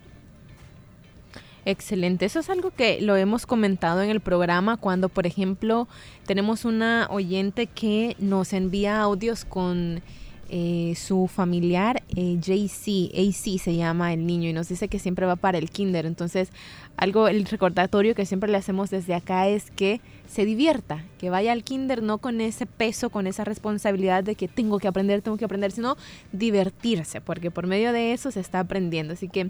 Excelente, 1.65 2.25
eso 2.25 2.39
es 2.39 2.49
algo 2.49 2.71
que 2.71 3.01
lo 3.01 3.15
hemos 3.15 3.45
comentado 3.45 4.01
en 4.01 4.09
el 4.09 4.19
programa 4.19 4.75
cuando, 4.75 5.07
por 5.07 5.25
ejemplo, 5.25 5.87
tenemos 6.25 6.65
una 6.65 7.07
oyente 7.09 7.67
que 7.67 8.17
nos 8.19 8.51
envía 8.51 8.99
audios 8.99 9.45
con 9.45 10.01
eh, 10.49 10.93
su 10.95 11.27
familiar 11.27 12.03
eh, 12.15 12.37
JC, 12.39 13.11
AC 13.15 13.59
se 13.59 13.75
llama 13.75 14.13
el 14.13 14.25
niño 14.25 14.49
y 14.49 14.53
nos 14.53 14.67
dice 14.67 14.87
que 14.87 14.99
siempre 14.99 15.25
va 15.25 15.35
para 15.35 15.57
el 15.57 15.69
kinder. 15.69 16.05
Entonces, 16.05 16.49
algo, 16.97 17.27
el 17.27 17.45
recordatorio 17.45 18.13
que 18.13 18.25
siempre 18.25 18.51
le 18.51 18.57
hacemos 18.57 18.89
desde 18.89 19.15
acá 19.15 19.47
es 19.47 19.71
que 19.71 20.01
se 20.27 20.45
divierta, 20.45 21.05
que 21.17 21.29
vaya 21.29 21.51
al 21.51 21.63
kinder 21.63 22.03
no 22.03 22.17
con 22.17 22.41
ese 22.41 22.65
peso, 22.65 23.09
con 23.09 23.25
esa 23.25 23.43
responsabilidad 23.43 24.23
de 24.23 24.35
que 24.35 24.47
tengo 24.47 24.79
que 24.79 24.87
aprender, 24.87 25.21
tengo 25.21 25.37
que 25.37 25.45
aprender, 25.45 25.71
sino 25.71 25.97
divertirse, 26.31 27.21
porque 27.21 27.49
por 27.49 27.67
medio 27.67 27.93
de 27.93 28.13
eso 28.13 28.29
se 28.29 28.39
está 28.39 28.59
aprendiendo. 28.59 29.13
Así 29.13 29.29
que 29.29 29.49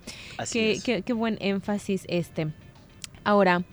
qué, 0.51 1.03
qué 1.05 1.13
buen 1.13 1.37
énfasis 1.41 2.05
este. 2.07 2.53
Ahora, 3.23 3.63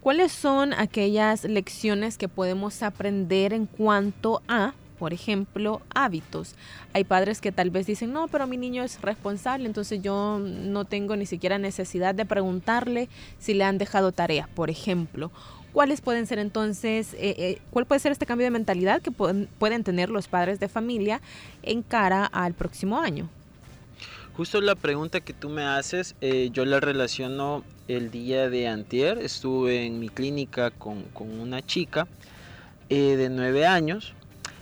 ¿cuáles 0.00 0.32
son 0.32 0.72
aquellas 0.72 1.44
lecciones 1.44 2.18
que 2.18 2.28
podemos 2.28 2.82
aprender 2.82 3.52
en 3.52 3.66
cuanto 3.66 4.42
a 4.46 4.74
por 4.98 5.12
ejemplo, 5.12 5.82
hábitos. 5.94 6.54
Hay 6.92 7.04
padres 7.04 7.40
que 7.40 7.52
tal 7.52 7.70
vez 7.70 7.86
dicen, 7.86 8.12
no, 8.12 8.28
pero 8.28 8.46
mi 8.46 8.56
niño 8.56 8.82
es 8.82 9.00
responsable, 9.02 9.66
entonces 9.66 10.02
yo 10.02 10.38
no 10.40 10.84
tengo 10.84 11.16
ni 11.16 11.26
siquiera 11.26 11.58
necesidad 11.58 12.14
de 12.14 12.24
preguntarle 12.24 13.08
si 13.38 13.54
le 13.54 13.64
han 13.64 13.78
dejado 13.78 14.12
tareas, 14.12 14.48
por 14.48 14.70
ejemplo. 14.70 15.30
¿Cuáles 15.76 16.00
pueden 16.00 16.26
ser 16.26 16.38
entonces, 16.38 17.12
eh, 17.12 17.34
eh, 17.36 17.58
cuál 17.68 17.84
puede 17.84 17.98
ser 17.98 18.10
este 18.10 18.24
cambio 18.24 18.46
de 18.46 18.50
mentalidad 18.50 19.02
que 19.02 19.10
pueden, 19.10 19.84
tener 19.84 20.08
los 20.08 20.26
padres 20.26 20.58
de 20.58 20.68
familia 20.68 21.20
en 21.62 21.82
cara 21.82 22.24
al 22.24 22.54
próximo 22.54 22.98
año? 22.98 23.28
Justo 24.38 24.62
la 24.62 24.74
pregunta 24.74 25.20
que 25.20 25.34
tú 25.34 25.50
me 25.50 25.64
haces, 25.64 26.14
eh, 26.22 26.48
yo 26.50 26.64
la 26.64 26.80
relaciono 26.80 27.62
el 27.88 28.10
día 28.10 28.48
de 28.48 28.68
antier, 28.68 29.18
estuve 29.18 29.84
en 29.84 30.00
mi 30.00 30.08
clínica 30.08 30.70
con, 30.70 31.04
una 31.14 31.60
chica 31.60 32.08
de 32.88 33.28
nueve 33.28 33.66
años, 33.66 34.14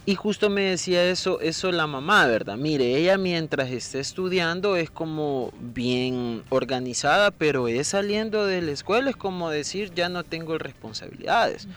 y 0.06 0.16
justo 0.16 0.50
me 0.50 0.62
decía 0.62 1.04
eso, 1.04 1.40
eso 1.40 1.72
la 1.72 1.86
mamá, 1.86 2.26
¿verdad? 2.26 2.56
Mire, 2.56 2.96
ella 2.96 3.16
mientras 3.16 3.70
esté 3.70 4.00
estudiando 4.00 4.76
es 4.76 4.90
como 4.90 5.50
bien 5.58 6.42
organizada, 6.50 7.30
pero 7.30 7.68
es 7.68 7.88
saliendo 7.88 8.44
de 8.44 8.60
la 8.60 8.72
escuela, 8.72 9.08
es 9.08 9.16
como 9.16 9.48
decir, 9.48 9.92
ya 9.94 10.10
no 10.10 10.22
tengo 10.22 10.58
responsabilidades. 10.58 11.68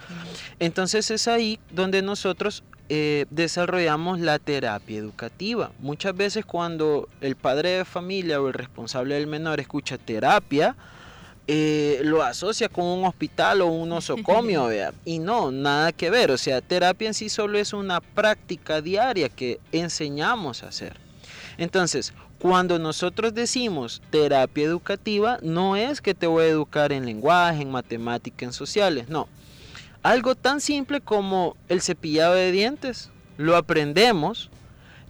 Entonces 0.60 1.10
es 1.10 1.29
ahí 1.29 1.60
donde 1.72 2.01
nosotros 2.01 2.63
eh, 2.89 3.25
desarrollamos 3.29 4.19
la 4.19 4.39
terapia 4.39 4.98
educativa. 4.98 5.72
Muchas 5.79 6.15
veces 6.15 6.46
cuando 6.46 7.07
el 7.22 7.36
padre 7.36 7.69
de 7.69 7.86
familia 7.86 8.41
o 8.41 8.48
el 8.48 8.53
responsable 8.53 9.15
del 9.15 9.27
menor 9.27 9.62
escucha 9.62 9.98
terapia, 9.98 10.75
eh, 11.48 12.01
lo 12.04 12.24
asocia 12.24 12.68
con 12.68 12.86
un 12.86 13.06
hospital 13.06 13.62
o 13.62 13.68
un 13.68 13.92
osocomio, 13.92 14.70
y 15.06 15.20
no, 15.20 15.51
nada 15.51 15.92
que 15.94 16.10
ver, 16.10 16.32
o 16.32 16.38
sea, 16.38 16.62
terapia 16.62 17.08
en 17.08 17.13
sí 17.13 17.30
solo 17.30 17.58
es 17.58 17.74
una 17.74 18.01
práctica 18.01 18.82
diaria 18.82 19.30
que 19.30 19.60
enseñamos 19.72 20.63
a 20.63 20.68
hacer. 20.68 20.98
Entonces, 21.58 22.13
cuando 22.39 22.77
nosotros 22.77 23.34
decimos 23.34 24.01
terapia 24.12 24.66
educativa, 24.66 25.39
no 25.42 25.75
es 25.75 26.01
que 26.01 26.13
te 26.13 26.27
voy 26.27 26.44
a 26.44 26.50
educar 26.50 26.92
en 26.92 27.06
lenguaje, 27.06 27.62
en 27.62 27.72
matemática, 27.72 28.46
en 28.46 28.54
sociales, 28.54 29.10
no. 29.10 29.27
Algo 30.04 30.36
tan 30.36 30.62
simple 30.62 31.01
como 31.01 31.58
el 31.70 31.82
cepillado 31.82 32.36
de 32.36 32.51
dientes, 32.51 33.10
lo 33.38 33.56
aprendemos 33.56 34.50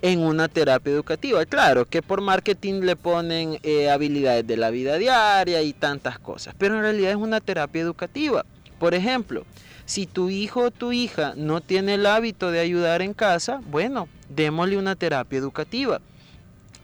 en 0.02 0.20
una 0.20 0.48
terapia 0.48 0.94
educativa. 0.94 1.46
Claro 1.46 1.86
que 1.86 2.02
por 2.02 2.22
marketing 2.22 2.82
le 2.82 2.96
ponen 2.96 3.60
eh, 3.64 3.90
habilidades 3.90 4.46
de 4.46 4.58
la 4.58 4.70
vida 4.70 4.98
diaria 4.98 5.62
y 5.62 5.74
tantas 5.74 6.20
cosas, 6.20 6.54
pero 6.58 6.76
en 6.76 6.82
realidad 6.82 7.12
es 7.12 7.18
una 7.18 7.42
terapia 7.42 7.82
educativa. 7.82 8.46
Por 8.80 8.94
ejemplo, 8.94 9.46
si 9.86 10.06
tu 10.06 10.30
hijo 10.30 10.66
o 10.66 10.72
tu 10.72 10.92
hija 10.92 11.34
no 11.36 11.62
tiene 11.62 11.96
el 11.96 12.06
hábito 12.06 12.52
de 12.52 12.60
ayudar 12.60 13.02
en 13.02 13.14
casa, 13.14 13.62
bueno, 13.66 14.08
démosle 14.30 14.78
una 14.78 14.96
terapia 14.96 15.40
educativa. 15.40 16.02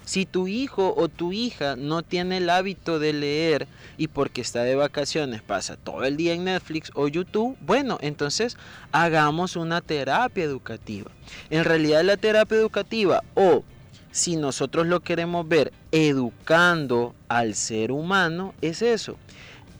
Si 0.06 0.26
tu 0.26 0.48
hijo 0.48 0.94
o 0.98 1.08
tu 1.08 1.32
hija 1.32 1.76
no 1.76 2.04
tiene 2.04 2.38
el 2.38 2.50
hábito 2.50 3.00
de 3.00 3.14
leer 3.14 3.68
y 3.98 4.08
porque 4.08 4.42
está 4.42 4.64
de 4.64 4.76
vacaciones 4.76 5.42
pasa 5.42 5.78
todo 5.78 6.04
el 6.04 6.18
día 6.18 6.34
en 6.34 6.44
Netflix 6.44 6.92
o 6.94 7.08
YouTube, 7.08 7.58
bueno, 7.62 7.98
entonces 8.02 8.58
hagamos 8.92 9.56
una 9.56 9.82
terapia 9.82 10.44
educativa. 10.44 11.10
En 11.50 11.64
realidad 11.64 12.04
la 12.04 12.18
terapia 12.18 12.58
educativa 12.58 13.24
o 13.36 13.64
si 14.12 14.36
nosotros 14.36 14.86
lo 14.86 15.00
queremos 15.00 15.48
ver 15.48 15.74
educando 15.92 17.16
al 17.30 17.56
ser 17.56 17.92
humano, 17.92 18.54
es 18.62 18.82
eso. 18.82 19.18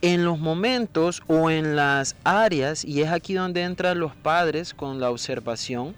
En 0.02 0.24
los 0.24 0.38
momentos 0.38 1.22
o 1.28 1.50
en 1.50 1.76
las 1.76 2.16
áreas, 2.24 2.84
y 2.84 3.02
es 3.02 3.10
aquí 3.10 3.34
donde 3.34 3.62
entran 3.62 4.00
los 4.00 4.14
padres 4.16 4.74
con 4.74 5.00
la 5.00 5.10
observación, 5.10 5.94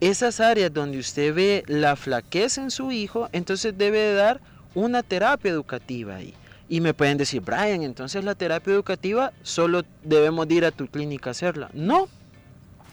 esas 0.00 0.40
áreas 0.40 0.72
donde 0.72 0.98
usted 0.98 1.34
ve 1.34 1.64
la 1.66 1.96
flaqueza 1.96 2.62
en 2.62 2.70
su 2.70 2.90
hijo, 2.90 3.28
entonces 3.32 3.76
debe 3.76 4.14
dar 4.14 4.40
una 4.74 5.02
terapia 5.02 5.50
educativa 5.50 6.16
ahí. 6.16 6.34
Y 6.68 6.80
me 6.80 6.94
pueden 6.94 7.18
decir, 7.18 7.42
Brian, 7.42 7.82
entonces 7.82 8.24
la 8.24 8.34
terapia 8.34 8.72
educativa 8.72 9.32
solo 9.42 9.82
debemos 10.04 10.48
ir 10.50 10.64
a 10.64 10.70
tu 10.70 10.86
clínica 10.86 11.30
a 11.30 11.32
hacerla. 11.32 11.70
No, 11.74 12.08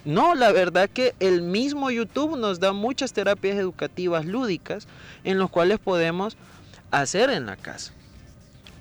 no, 0.03 0.35
la 0.35 0.51
verdad 0.51 0.89
que 0.89 1.13
el 1.19 1.41
mismo 1.41 1.91
YouTube 1.91 2.37
nos 2.37 2.59
da 2.59 2.73
muchas 2.73 3.13
terapias 3.13 3.57
educativas 3.57 4.25
lúdicas 4.25 4.87
en 5.23 5.37
los 5.37 5.49
cuales 5.49 5.79
podemos 5.79 6.37
hacer 6.91 7.29
en 7.29 7.45
la 7.45 7.55
casa. 7.55 7.93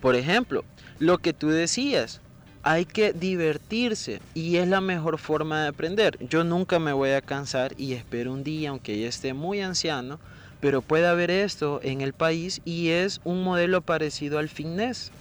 Por 0.00 0.14
ejemplo, 0.14 0.64
lo 0.98 1.18
que 1.18 1.32
tú 1.32 1.48
decías, 1.48 2.20
hay 2.66 2.84
que 2.84 3.12
divertirse 3.12 4.20
y 4.34 4.56
es 4.56 4.66
la 4.66 4.80
mejor 4.80 5.18
forma 5.18 5.62
de 5.62 5.68
aprender. 5.68 6.18
Yo 6.28 6.42
nunca 6.42 6.80
me 6.80 6.92
voy 6.92 7.10
a 7.10 7.22
cansar 7.22 7.72
y 7.78 7.92
espero 7.92 8.32
un 8.32 8.42
día, 8.42 8.70
aunque 8.70 8.98
ya 8.98 9.06
esté 9.06 9.34
muy 9.34 9.60
anciano, 9.60 10.18
pero 10.58 10.82
pueda 10.82 11.12
haber 11.12 11.30
esto 11.30 11.78
en 11.84 12.00
el 12.00 12.12
país 12.12 12.60
y 12.64 12.88
es 12.88 13.20
un 13.22 13.44
modelo 13.44 13.82
parecido 13.82 14.40
al 14.40 14.48
fitness. 14.48 15.12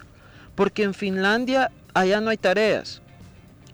Porque 0.56 0.82
en 0.82 0.96
Finlandia 0.96 1.70
allá 1.94 2.20
no 2.20 2.32
hay 2.32 2.38
tareas. 2.38 3.04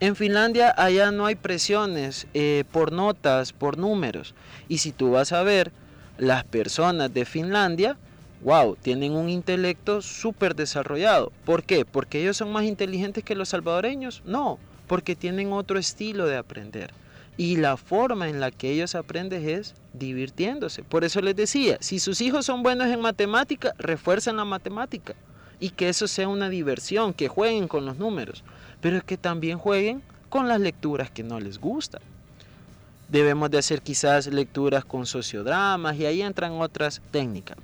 En 0.01 0.17
Finlandia 0.17 0.73
allá 0.75 1.11
no 1.11 1.25
hay 1.25 1.35
presiones 1.35 2.27
eh, 2.33 2.65
por 2.73 2.91
notas, 2.91 3.53
por 3.53 3.77
números. 3.77 4.35
Y 4.67 4.79
si 4.79 4.91
tú 4.91 5.11
vas 5.11 5.31
a 5.31 5.43
ver 5.43 5.71
las 6.17 6.43
personas 6.43 7.13
de 7.13 7.23
Finlandia, 7.23 7.95
wow, 8.43 8.75
tienen 8.75 9.13
un 9.13 9.29
intelecto 9.29 10.01
súper 10.01 10.55
desarrollado. 10.55 11.31
¿Por 11.45 11.63
qué? 11.63 11.85
¿Porque 11.85 12.21
ellos 12.21 12.37
son 12.37 12.51
más 12.51 12.63
inteligentes 12.63 13.23
que 13.23 13.35
los 13.35 13.49
salvadoreños? 13.49 14.21
No, 14.25 14.59
porque 14.87 15.15
tienen 15.15 15.53
otro 15.53 15.77
estilo 15.77 16.25
de 16.25 16.37
aprender. 16.37 16.91
Y 17.37 17.57
la 17.57 17.77
forma 17.77 18.29
en 18.29 18.39
la 18.39 18.51
que 18.51 18.71
ellos 18.71 18.93
aprenden 18.95 19.47
es 19.47 19.73
divirtiéndose. 19.93 20.83
Por 20.83 21.03
eso 21.03 21.21
les 21.21 21.35
decía, 21.35 21.77
si 21.79 21.99
sus 21.99 22.21
hijos 22.21 22.45
son 22.45 22.61
buenos 22.61 22.87
en 22.87 22.99
matemática, 22.99 23.73
refuerzan 23.77 24.37
la 24.37 24.45
matemática. 24.45 25.15
Y 25.59 25.69
que 25.69 25.89
eso 25.89 26.07
sea 26.07 26.27
una 26.27 26.49
diversión, 26.49 27.13
que 27.13 27.27
jueguen 27.27 27.67
con 27.67 27.85
los 27.85 27.97
números. 27.97 28.43
Pero 28.81 29.01
que 29.05 29.17
también 29.17 29.57
jueguen 29.57 30.01
con 30.29 30.47
las 30.47 30.59
lecturas 30.59 31.11
que 31.11 31.23
no 31.23 31.39
les 31.39 31.59
gustan. 31.59 32.01
Debemos 33.07 33.51
de 33.51 33.57
hacer 33.57 33.81
quizás 33.81 34.27
lecturas 34.27 34.85
con 34.85 35.05
sociodramas 35.05 35.97
y 35.97 36.05
ahí 36.05 36.21
entran 36.21 36.53
otras 36.53 37.01
técnicas. 37.11 37.57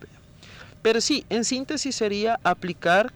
Pero 0.82 1.02
sí, 1.02 1.26
en 1.30 1.44
síntesis 1.44 1.96
sería 1.96 2.40
aplicar 2.44 3.12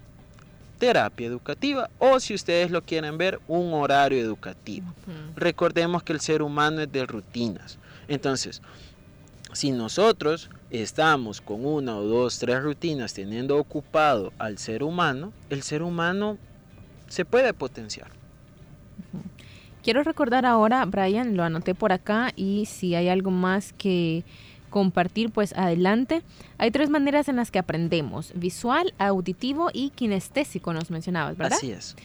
terapia 0.80 1.27
educativa 1.27 1.89
o 2.00 2.20
si 2.20 2.34
ustedes 2.34 2.72
lo 2.72 2.82
quieren 2.82 3.18
ver, 3.18 3.39
un 3.48 3.74
horario 3.74 4.20
educativo. 4.20 4.91
Recordemos 5.36 6.01
que 6.01 6.12
el 6.12 6.20
ser 6.20 6.41
humano 6.41 6.82
es 6.82 6.91
de 6.91 7.06
rutinas. 7.06 7.77
Entonces, 8.08 8.62
si 9.53 9.72
nosotros 9.72 10.50
estamos 10.72 11.39
con 11.39 11.65
una 11.65 11.98
o 11.98 12.03
dos, 12.03 12.39
tres 12.39 12.63
rutinas 12.63 13.13
teniendo 13.13 13.58
ocupado 13.58 14.34
al 14.39 14.58
ser 14.58 14.82
humano, 14.82 15.34
el 15.50 15.62
ser 15.62 15.84
humano 15.84 16.38
se 17.10 17.25
puede 17.25 17.53
potenciar. 17.53 18.08
Quiero 19.84 20.03
recordar 20.03 20.46
ahora, 20.46 20.86
Brian, 20.86 21.36
lo 21.36 21.44
anoté 21.44 21.75
por 21.75 21.91
acá 21.91 22.32
y 22.36 22.65
si 22.65 22.96
hay 22.96 23.10
algo 23.10 23.32
más 23.32 23.74
que 23.74 24.24
compartir, 24.72 25.30
pues 25.30 25.54
adelante. 25.54 26.24
Hay 26.58 26.72
tres 26.72 26.90
maneras 26.90 27.30
en 27.30 27.36
las 27.36 27.51
que 27.51 27.60
aprendemos, 27.60 28.32
visual, 28.34 28.96
auditivo 28.98 29.70
y 29.72 29.92
kinestésico, 29.92 30.74
nos 30.74 30.90
mencionabas, 30.90 31.38
¿verdad? 31.38 31.60
Así 31.60 31.72
es. 31.72 31.96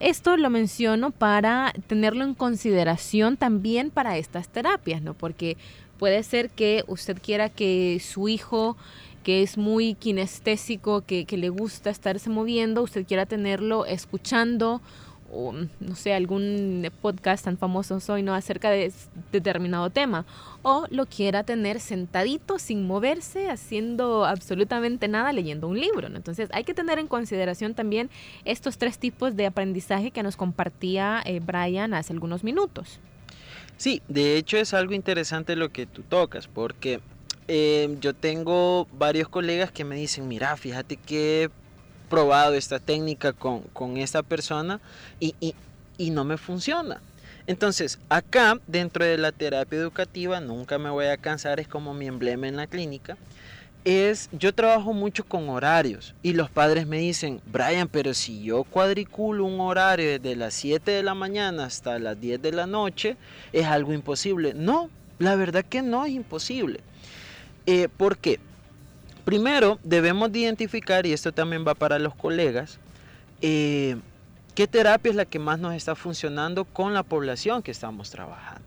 Esto 0.00 0.36
lo 0.36 0.50
menciono 0.50 1.12
para 1.12 1.72
tenerlo 1.86 2.24
en 2.24 2.34
consideración 2.34 3.36
también 3.36 3.90
para 3.90 4.18
estas 4.18 4.48
terapias, 4.48 5.02
¿no? 5.02 5.14
Porque 5.14 5.56
puede 6.00 6.24
ser 6.24 6.50
que 6.50 6.82
usted 6.88 7.18
quiera 7.22 7.48
que 7.48 8.00
su 8.04 8.28
hijo 8.28 8.76
que 9.22 9.42
es 9.42 9.56
muy 9.56 9.94
kinestésico, 9.94 11.00
que, 11.00 11.24
que 11.24 11.38
le 11.38 11.48
gusta 11.48 11.88
estarse 11.90 12.28
moviendo, 12.28 12.82
usted 12.82 13.06
quiera 13.06 13.24
tenerlo 13.24 13.86
escuchando 13.86 14.82
o 15.34 15.52
no 15.52 15.96
sé, 15.96 16.14
algún 16.14 16.88
podcast 17.02 17.44
tan 17.44 17.58
famoso 17.58 17.98
hoy, 18.08 18.22
¿no? 18.22 18.34
Acerca 18.34 18.70
de 18.70 18.92
determinado 19.32 19.90
tema. 19.90 20.24
O 20.62 20.86
lo 20.90 21.06
quiera 21.06 21.44
tener 21.44 21.80
sentadito, 21.80 22.58
sin 22.58 22.86
moverse, 22.86 23.50
haciendo 23.50 24.24
absolutamente 24.24 25.08
nada, 25.08 25.32
leyendo 25.32 25.68
un 25.68 25.78
libro. 25.78 26.06
Entonces 26.06 26.48
hay 26.52 26.64
que 26.64 26.74
tener 26.74 26.98
en 26.98 27.06
consideración 27.06 27.74
también 27.74 28.10
estos 28.44 28.78
tres 28.78 28.98
tipos 28.98 29.36
de 29.36 29.46
aprendizaje 29.46 30.10
que 30.10 30.22
nos 30.22 30.36
compartía 30.36 31.22
eh, 31.24 31.40
Brian 31.40 31.94
hace 31.94 32.12
algunos 32.12 32.44
minutos. 32.44 33.00
Sí, 33.76 34.02
de 34.08 34.36
hecho 34.36 34.56
es 34.56 34.72
algo 34.72 34.94
interesante 34.94 35.56
lo 35.56 35.70
que 35.70 35.86
tú 35.86 36.02
tocas, 36.02 36.46
porque 36.46 37.00
eh, 37.48 37.96
yo 38.00 38.14
tengo 38.14 38.86
varios 38.92 39.28
colegas 39.28 39.72
que 39.72 39.84
me 39.84 39.96
dicen, 39.96 40.28
mira, 40.28 40.56
fíjate 40.56 40.96
que 40.96 41.50
probado 42.08 42.54
esta 42.54 42.78
técnica 42.78 43.32
con, 43.32 43.60
con 43.72 43.96
esta 43.96 44.22
persona 44.22 44.80
y, 45.20 45.34
y, 45.40 45.54
y 45.98 46.10
no 46.10 46.24
me 46.24 46.36
funciona. 46.36 47.00
Entonces, 47.46 47.98
acá 48.08 48.58
dentro 48.66 49.04
de 49.04 49.18
la 49.18 49.30
terapia 49.32 49.78
educativa, 49.78 50.40
nunca 50.40 50.78
me 50.78 50.90
voy 50.90 51.06
a 51.06 51.18
cansar, 51.18 51.60
es 51.60 51.68
como 51.68 51.92
mi 51.92 52.06
emblema 52.06 52.48
en 52.48 52.56
la 52.56 52.66
clínica, 52.66 53.18
es, 53.84 54.30
yo 54.32 54.54
trabajo 54.54 54.94
mucho 54.94 55.24
con 55.24 55.50
horarios 55.50 56.14
y 56.22 56.32
los 56.32 56.48
padres 56.48 56.86
me 56.86 56.98
dicen, 56.98 57.42
Brian, 57.44 57.88
pero 57.88 58.14
si 58.14 58.42
yo 58.42 58.64
cuadriculo 58.64 59.44
un 59.44 59.60
horario 59.60 60.18
desde 60.18 60.36
las 60.36 60.54
7 60.54 60.90
de 60.90 61.02
la 61.02 61.14
mañana 61.14 61.66
hasta 61.66 61.98
las 61.98 62.18
10 62.18 62.40
de 62.40 62.52
la 62.52 62.66
noche, 62.66 63.16
es 63.52 63.66
algo 63.66 63.92
imposible. 63.92 64.54
No, 64.54 64.88
la 65.18 65.36
verdad 65.36 65.64
que 65.68 65.82
no 65.82 66.06
es 66.06 66.12
imposible. 66.12 66.80
Eh, 67.66 67.88
¿Por 67.94 68.16
qué? 68.16 68.40
Primero, 69.24 69.78
debemos 69.82 70.30
de 70.30 70.40
identificar, 70.40 71.06
y 71.06 71.12
esto 71.12 71.32
también 71.32 71.64
va 71.66 71.74
para 71.74 71.98
los 71.98 72.14
colegas, 72.14 72.78
eh, 73.40 73.96
qué 74.54 74.66
terapia 74.66 75.10
es 75.10 75.16
la 75.16 75.24
que 75.24 75.38
más 75.38 75.58
nos 75.58 75.74
está 75.74 75.94
funcionando 75.94 76.64
con 76.64 76.92
la 76.92 77.02
población 77.02 77.62
que 77.62 77.70
estamos 77.70 78.10
trabajando. 78.10 78.64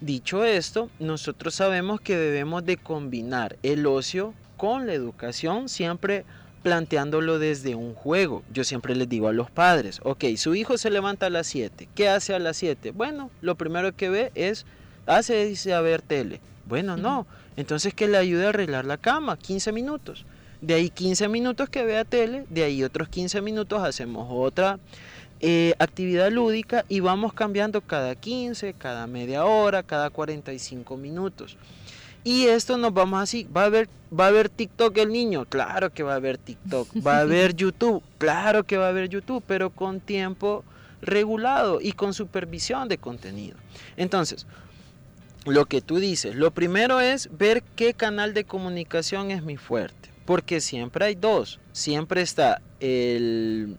Dicho 0.00 0.44
esto, 0.44 0.90
nosotros 0.98 1.54
sabemos 1.54 2.00
que 2.00 2.16
debemos 2.16 2.64
de 2.64 2.76
combinar 2.78 3.56
el 3.62 3.86
ocio 3.86 4.34
con 4.56 4.86
la 4.86 4.94
educación 4.94 5.68
siempre 5.68 6.24
planteándolo 6.62 7.38
desde 7.38 7.74
un 7.74 7.94
juego. 7.94 8.42
Yo 8.52 8.64
siempre 8.64 8.96
les 8.96 9.08
digo 9.08 9.28
a 9.28 9.32
los 9.32 9.50
padres, 9.50 10.00
ok, 10.02 10.24
su 10.36 10.54
hijo 10.54 10.78
se 10.78 10.90
levanta 10.90 11.26
a 11.26 11.30
las 11.30 11.46
7, 11.46 11.88
¿qué 11.94 12.08
hace 12.08 12.34
a 12.34 12.38
las 12.38 12.56
7? 12.56 12.90
Bueno, 12.90 13.30
lo 13.40 13.54
primero 13.54 13.94
que 13.94 14.08
ve 14.08 14.32
es, 14.34 14.66
hace 15.06 15.44
dice 15.46 15.74
a 15.74 15.80
ver 15.80 16.02
tele. 16.02 16.40
Bueno, 16.66 16.96
no, 16.96 17.26
entonces 17.56 17.94
que 17.94 18.08
le 18.08 18.18
ayude 18.18 18.46
a 18.46 18.48
arreglar 18.50 18.84
la 18.84 18.96
cama, 18.96 19.36
15 19.36 19.72
minutos. 19.72 20.24
De 20.60 20.74
ahí 20.74 20.90
15 20.90 21.28
minutos 21.28 21.68
que 21.68 21.84
vea 21.84 22.04
tele, 22.04 22.44
de 22.50 22.64
ahí 22.64 22.82
otros 22.82 23.08
15 23.08 23.40
minutos 23.40 23.82
hacemos 23.82 24.26
otra 24.30 24.78
eh, 25.40 25.74
actividad 25.78 26.30
lúdica 26.30 26.84
y 26.88 27.00
vamos 27.00 27.34
cambiando 27.34 27.82
cada 27.82 28.14
15, 28.14 28.72
cada 28.74 29.06
media 29.06 29.44
hora, 29.44 29.82
cada 29.82 30.10
45 30.10 30.96
minutos. 30.96 31.56
Y 32.24 32.46
esto 32.46 32.76
nos 32.76 32.92
vamos 32.92 33.22
así, 33.22 33.46
va 33.54 33.64
a 33.64 33.68
ver 33.68 33.88
va 34.18 34.28
a 34.28 34.30
ver 34.30 34.48
TikTok 34.48 34.96
el 34.98 35.10
niño, 35.10 35.44
claro 35.44 35.92
que 35.92 36.02
va 36.02 36.14
a 36.14 36.18
ver 36.18 36.38
TikTok, 36.38 36.88
va 37.06 37.20
a 37.20 37.24
ver 37.24 37.54
YouTube, 37.56 38.02
claro 38.18 38.64
que 38.64 38.76
va 38.76 38.88
a 38.88 38.92
ver 38.92 39.08
YouTube, 39.08 39.42
pero 39.46 39.70
con 39.70 40.00
tiempo 40.00 40.64
regulado 41.02 41.80
y 41.80 41.92
con 41.92 42.14
supervisión 42.14 42.88
de 42.88 42.98
contenido. 42.98 43.56
Entonces, 43.96 44.46
lo 45.46 45.66
que 45.66 45.80
tú 45.80 45.98
dices. 45.98 46.34
Lo 46.34 46.50
primero 46.50 47.00
es 47.00 47.28
ver 47.36 47.62
qué 47.76 47.94
canal 47.94 48.34
de 48.34 48.44
comunicación 48.44 49.30
es 49.30 49.42
mi 49.42 49.56
fuerte. 49.56 50.10
Porque 50.24 50.60
siempre 50.60 51.04
hay 51.04 51.14
dos. 51.14 51.60
Siempre 51.72 52.20
está 52.20 52.60
el, 52.80 53.78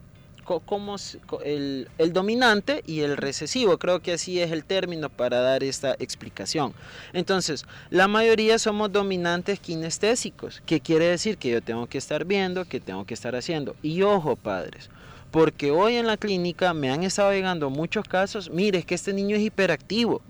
el, 1.43 2.13
dominante 2.13 2.83
y 2.87 3.01
el 3.01 3.17
recesivo. 3.17 3.77
Creo 3.77 4.01
que 4.01 4.13
así 4.13 4.39
es 4.39 4.51
el 4.51 4.63
término 4.63 5.09
para 5.09 5.41
dar 5.41 5.63
esta 5.63 5.95
explicación. 5.99 6.73
Entonces, 7.11 7.65
la 7.89 8.07
mayoría 8.07 8.59
somos 8.59 8.91
dominantes 8.91 9.59
kinestésicos. 9.59 10.61
¿Qué 10.65 10.79
quiere 10.79 11.05
decir? 11.05 11.37
Que 11.37 11.49
yo 11.49 11.61
tengo 11.61 11.87
que 11.87 11.97
estar 11.97 12.23
viendo, 12.23 12.63
que 12.65 12.79
tengo 12.79 13.05
que 13.05 13.13
estar 13.13 13.35
haciendo. 13.35 13.75
Y 13.81 14.01
ojo, 14.03 14.37
padres 14.37 14.89
porque 15.31 15.71
hoy 15.71 15.95
en 15.95 16.07
la 16.07 16.17
clínica 16.17 16.73
me 16.73 16.89
han 16.89 17.03
estado 17.03 17.31
llegando 17.31 17.69
muchos 17.69 18.05
casos, 18.05 18.49
mire, 18.49 18.79
es 18.79 18.85
que 18.85 18.95
este 18.95 19.13
niño 19.13 19.35
es 19.35 19.41
hiperactivo. 19.41 20.21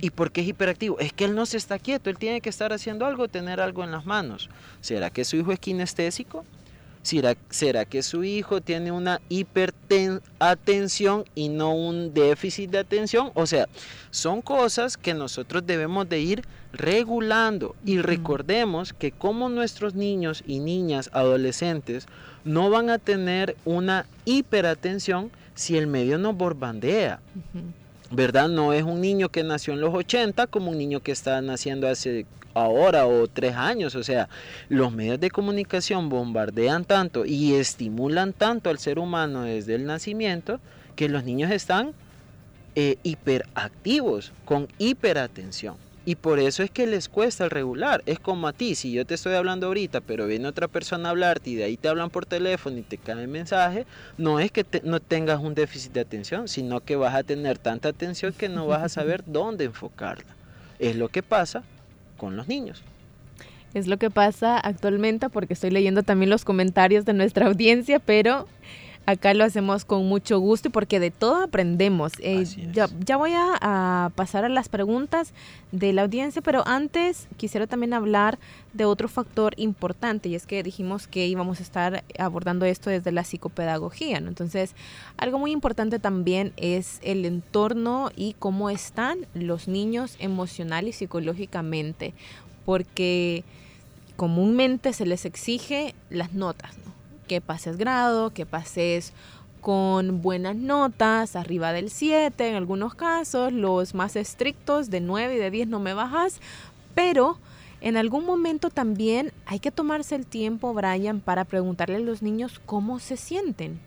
¿Y 0.00 0.10
por 0.10 0.32
qué 0.32 0.40
es 0.40 0.48
hiperactivo? 0.48 0.98
Es 0.98 1.12
que 1.12 1.24
él 1.26 1.34
no 1.34 1.46
se 1.46 1.56
está 1.56 1.78
quieto, 1.78 2.10
él 2.10 2.18
tiene 2.18 2.40
que 2.40 2.48
estar 2.48 2.72
haciendo 2.72 3.06
algo, 3.06 3.28
tener 3.28 3.60
algo 3.60 3.84
en 3.84 3.90
las 3.90 4.06
manos. 4.06 4.48
¿Será 4.80 5.10
que 5.10 5.24
su 5.24 5.36
hijo 5.36 5.52
es 5.52 5.58
kinestésico? 5.58 6.44
¿Será, 7.02 7.34
¿Será 7.48 7.86
que 7.86 8.02
su 8.02 8.24
hijo 8.24 8.60
tiene 8.60 8.92
una 8.92 9.22
hiperatención 9.30 11.24
y 11.34 11.48
no 11.48 11.74
un 11.74 12.12
déficit 12.12 12.70
de 12.70 12.78
atención? 12.78 13.30
O 13.34 13.46
sea, 13.46 13.68
son 14.10 14.42
cosas 14.42 14.98
que 14.98 15.14
nosotros 15.14 15.66
debemos 15.66 16.08
de 16.08 16.20
ir 16.20 16.42
regulando 16.72 17.74
y 17.84 17.98
recordemos 17.98 18.92
que 18.92 19.12
como 19.12 19.48
nuestros 19.48 19.94
niños 19.94 20.44
y 20.46 20.60
niñas 20.60 21.10
adolescentes 21.12 22.06
no 22.44 22.70
van 22.70 22.90
a 22.90 22.98
tener 22.98 23.56
una 23.64 24.06
hiperatención 24.24 25.30
si 25.54 25.76
el 25.76 25.86
medio 25.86 26.18
no 26.18 26.32
bombardea. 26.32 27.20
¿Verdad? 28.10 28.48
No 28.48 28.72
es 28.72 28.82
un 28.82 29.00
niño 29.00 29.28
que 29.28 29.44
nació 29.44 29.74
en 29.74 29.80
los 29.80 29.94
80 29.94 30.46
como 30.48 30.70
un 30.70 30.78
niño 30.78 31.00
que 31.00 31.12
está 31.12 31.40
naciendo 31.42 31.88
hace 31.88 32.26
ahora 32.54 33.06
o 33.06 33.28
tres 33.28 33.54
años. 33.54 33.94
O 33.94 34.02
sea, 34.02 34.28
los 34.68 34.92
medios 34.92 35.20
de 35.20 35.30
comunicación 35.30 36.08
bombardean 36.08 36.84
tanto 36.84 37.24
y 37.24 37.54
estimulan 37.54 38.32
tanto 38.32 38.70
al 38.70 38.78
ser 38.78 38.98
humano 38.98 39.42
desde 39.42 39.74
el 39.74 39.84
nacimiento 39.84 40.60
que 40.96 41.08
los 41.08 41.24
niños 41.24 41.50
están 41.50 41.92
eh, 42.74 42.98
hiperactivos, 43.02 44.32
con 44.44 44.68
hiperatención. 44.78 45.76
Y 46.10 46.16
por 46.16 46.40
eso 46.40 46.64
es 46.64 46.72
que 46.72 46.88
les 46.88 47.08
cuesta 47.08 47.44
el 47.44 47.50
regular. 47.50 48.02
Es 48.04 48.18
como 48.18 48.48
a 48.48 48.52
ti, 48.52 48.74
si 48.74 48.90
yo 48.90 49.06
te 49.06 49.14
estoy 49.14 49.34
hablando 49.34 49.68
ahorita, 49.68 50.00
pero 50.00 50.26
viene 50.26 50.48
otra 50.48 50.66
persona 50.66 51.08
a 51.08 51.12
hablarte 51.12 51.50
y 51.50 51.54
de 51.54 51.62
ahí 51.62 51.76
te 51.76 51.86
hablan 51.86 52.10
por 52.10 52.26
teléfono 52.26 52.78
y 52.78 52.82
te 52.82 52.98
cae 52.98 53.22
el 53.22 53.28
mensaje, 53.28 53.86
no 54.18 54.40
es 54.40 54.50
que 54.50 54.66
no 54.82 54.98
tengas 54.98 55.38
un 55.38 55.54
déficit 55.54 55.92
de 55.92 56.00
atención, 56.00 56.48
sino 56.48 56.80
que 56.80 56.96
vas 56.96 57.14
a 57.14 57.22
tener 57.22 57.58
tanta 57.58 57.90
atención 57.90 58.32
que 58.32 58.48
no 58.48 58.66
vas 58.66 58.82
a 58.82 58.88
saber 59.00 59.22
dónde 59.24 59.66
enfocarla. 59.66 60.34
Es 60.80 60.96
lo 60.96 61.10
que 61.10 61.22
pasa 61.22 61.62
con 62.16 62.36
los 62.36 62.48
niños. 62.48 62.82
Es 63.72 63.86
lo 63.86 63.96
que 63.96 64.10
pasa 64.10 64.58
actualmente 64.58 65.28
porque 65.28 65.54
estoy 65.54 65.70
leyendo 65.70 66.02
también 66.02 66.28
los 66.28 66.44
comentarios 66.44 67.04
de 67.04 67.12
nuestra 67.12 67.46
audiencia, 67.50 68.00
pero 68.00 68.48
Acá 69.10 69.34
lo 69.34 69.42
hacemos 69.42 69.84
con 69.84 70.06
mucho 70.06 70.38
gusto 70.38 70.68
y 70.68 70.70
porque 70.70 71.00
de 71.00 71.10
todo 71.10 71.42
aprendemos. 71.42 72.12
Eh, 72.20 72.44
ya, 72.72 72.88
ya, 73.04 73.16
voy 73.16 73.32
a, 73.34 74.12
pasar 74.14 74.44
a 74.44 74.48
las 74.48 74.68
preguntas 74.68 75.32
de 75.72 75.92
la 75.92 76.02
audiencia, 76.02 76.42
pero 76.42 76.62
antes 76.64 77.26
quisiera 77.36 77.66
también 77.66 77.92
hablar 77.92 78.38
de 78.72 78.84
otro 78.84 79.08
factor 79.08 79.52
importante 79.56 80.28
y 80.28 80.36
es 80.36 80.46
que 80.46 80.62
dijimos 80.62 81.08
que 81.08 81.26
íbamos 81.26 81.58
a 81.58 81.64
estar 81.64 82.04
abordando 82.20 82.66
esto 82.66 82.88
desde 82.88 83.10
la 83.10 83.24
psicopedagogía. 83.24 84.18
Entonces, 84.18 84.76
algo 85.16 85.40
muy 85.40 85.50
importante 85.50 85.98
también 85.98 86.52
es 86.56 87.00
el 87.02 87.24
entorno 87.24 88.12
y 88.14 88.36
cómo 88.38 88.70
están 88.70 89.26
los 89.34 89.66
niños 89.66 90.14
emocional 90.20 90.86
y 90.86 90.92
psicológicamente, 90.92 92.14
porque 92.64 93.42
comúnmente 94.14 94.92
se 94.92 95.04
les 95.04 95.24
exige 95.24 95.96
las 96.10 96.32
notas, 96.32 96.78
¿no? 96.78 96.99
Que 97.30 97.40
pases 97.40 97.76
grado, 97.76 98.30
que 98.30 98.44
pases 98.44 99.12
con 99.60 100.20
buenas 100.20 100.56
notas, 100.56 101.36
arriba 101.36 101.72
del 101.72 101.88
7 101.88 102.48
en 102.48 102.56
algunos 102.56 102.96
casos, 102.96 103.52
los 103.52 103.94
más 103.94 104.16
estrictos 104.16 104.90
de 104.90 105.00
9 105.00 105.36
y 105.36 105.38
de 105.38 105.52
10 105.52 105.68
no 105.68 105.78
me 105.78 105.94
bajas, 105.94 106.40
pero 106.96 107.38
en 107.80 107.96
algún 107.96 108.26
momento 108.26 108.68
también 108.68 109.32
hay 109.46 109.60
que 109.60 109.70
tomarse 109.70 110.16
el 110.16 110.26
tiempo, 110.26 110.74
Brian, 110.74 111.20
para 111.20 111.44
preguntarle 111.44 111.96
a 111.96 112.00
los 112.00 112.20
niños 112.20 112.60
cómo 112.66 112.98
se 112.98 113.16
sienten. 113.16 113.78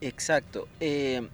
Exacto. 0.00 0.68
Eh, 0.78 1.26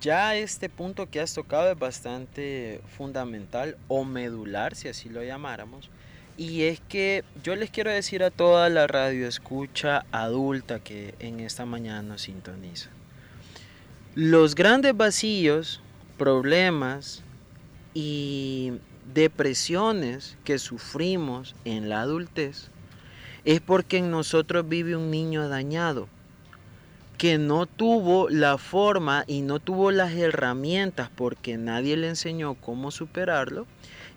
ya 0.00 0.36
este 0.36 0.70
punto 0.70 1.10
que 1.10 1.20
has 1.20 1.34
tocado 1.34 1.70
es 1.70 1.78
bastante 1.78 2.80
fundamental 2.96 3.76
o 3.88 4.06
medular, 4.06 4.74
si 4.74 4.88
así 4.88 5.10
lo 5.10 5.22
llamáramos, 5.22 5.90
y 6.36 6.62
es 6.62 6.80
que 6.80 7.24
yo 7.42 7.56
les 7.56 7.70
quiero 7.70 7.90
decir 7.90 8.22
a 8.22 8.30
toda 8.30 8.68
la 8.68 8.86
radio 8.86 9.26
escucha 9.26 10.04
adulta 10.12 10.80
que 10.80 11.14
en 11.18 11.40
esta 11.40 11.64
mañana 11.64 12.02
nos 12.02 12.22
sintoniza. 12.22 12.90
Los 14.14 14.54
grandes 14.54 14.96
vacíos, 14.96 15.80
problemas 16.18 17.22
y 17.94 18.72
depresiones 19.14 20.36
que 20.44 20.58
sufrimos 20.58 21.54
en 21.64 21.88
la 21.88 22.02
adultez 22.02 22.70
es 23.44 23.60
porque 23.60 23.98
en 23.98 24.10
nosotros 24.10 24.68
vive 24.68 24.96
un 24.96 25.10
niño 25.10 25.48
dañado 25.48 26.08
que 27.16 27.38
no 27.38 27.64
tuvo 27.64 28.28
la 28.28 28.58
forma 28.58 29.24
y 29.26 29.40
no 29.40 29.58
tuvo 29.58 29.90
las 29.90 30.12
herramientas 30.12 31.08
porque 31.14 31.56
nadie 31.56 31.96
le 31.96 32.08
enseñó 32.08 32.54
cómo 32.54 32.90
superarlo 32.90 33.66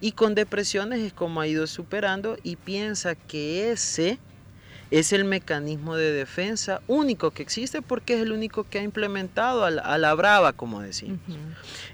y 0.01 0.13
con 0.13 0.35
depresiones 0.35 0.99
es 0.99 1.13
como 1.13 1.41
ha 1.41 1.47
ido 1.47 1.67
superando 1.67 2.37
y 2.43 2.55
piensa 2.55 3.15
que 3.15 3.71
ese 3.71 4.19
es 4.91 5.13
el 5.13 5.23
mecanismo 5.23 5.95
de 5.95 6.11
defensa 6.11 6.81
único 6.87 7.31
que 7.31 7.43
existe 7.43 7.81
porque 7.81 8.15
es 8.15 8.21
el 8.21 8.31
único 8.31 8.63
que 8.63 8.79
ha 8.79 8.83
implementado 8.83 9.63
a 9.63 9.97
la, 9.97 10.13
brava, 10.15 10.53
como 10.53 10.81
decimos. 10.81 11.19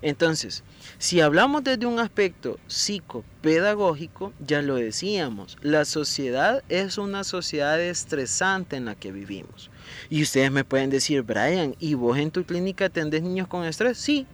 Entonces, 0.02 0.64
si 0.98 1.20
hablamos 1.20 1.64
desde 1.64 1.86
un 1.86 2.00
aspecto 2.00 2.58
psicopedagógico, 2.68 4.32
ya 4.40 4.62
lo 4.62 4.76
decíamos, 4.76 5.58
la 5.62 5.84
sociedad 5.84 6.64
es 6.70 6.98
una 6.98 7.24
sociedad 7.24 7.80
estresante 7.82 8.78
en 8.78 8.86
la 8.86 8.96
que 8.96 9.12
vivimos. 9.12 9.70
Y 10.10 10.24
ustedes 10.24 10.52
me 10.52 10.64
pueden 10.64 10.90
decir, 10.90 11.22
Brian, 11.22 11.76
¿y 11.80 11.96
vos 11.96 12.18
en 12.18 12.32
tu 12.32 12.44
clínica 12.44 12.86
atendés 12.86 13.24
niños 13.24 13.48
con 13.48 13.66
estrés? 13.66 13.98
Sí. 13.98 14.26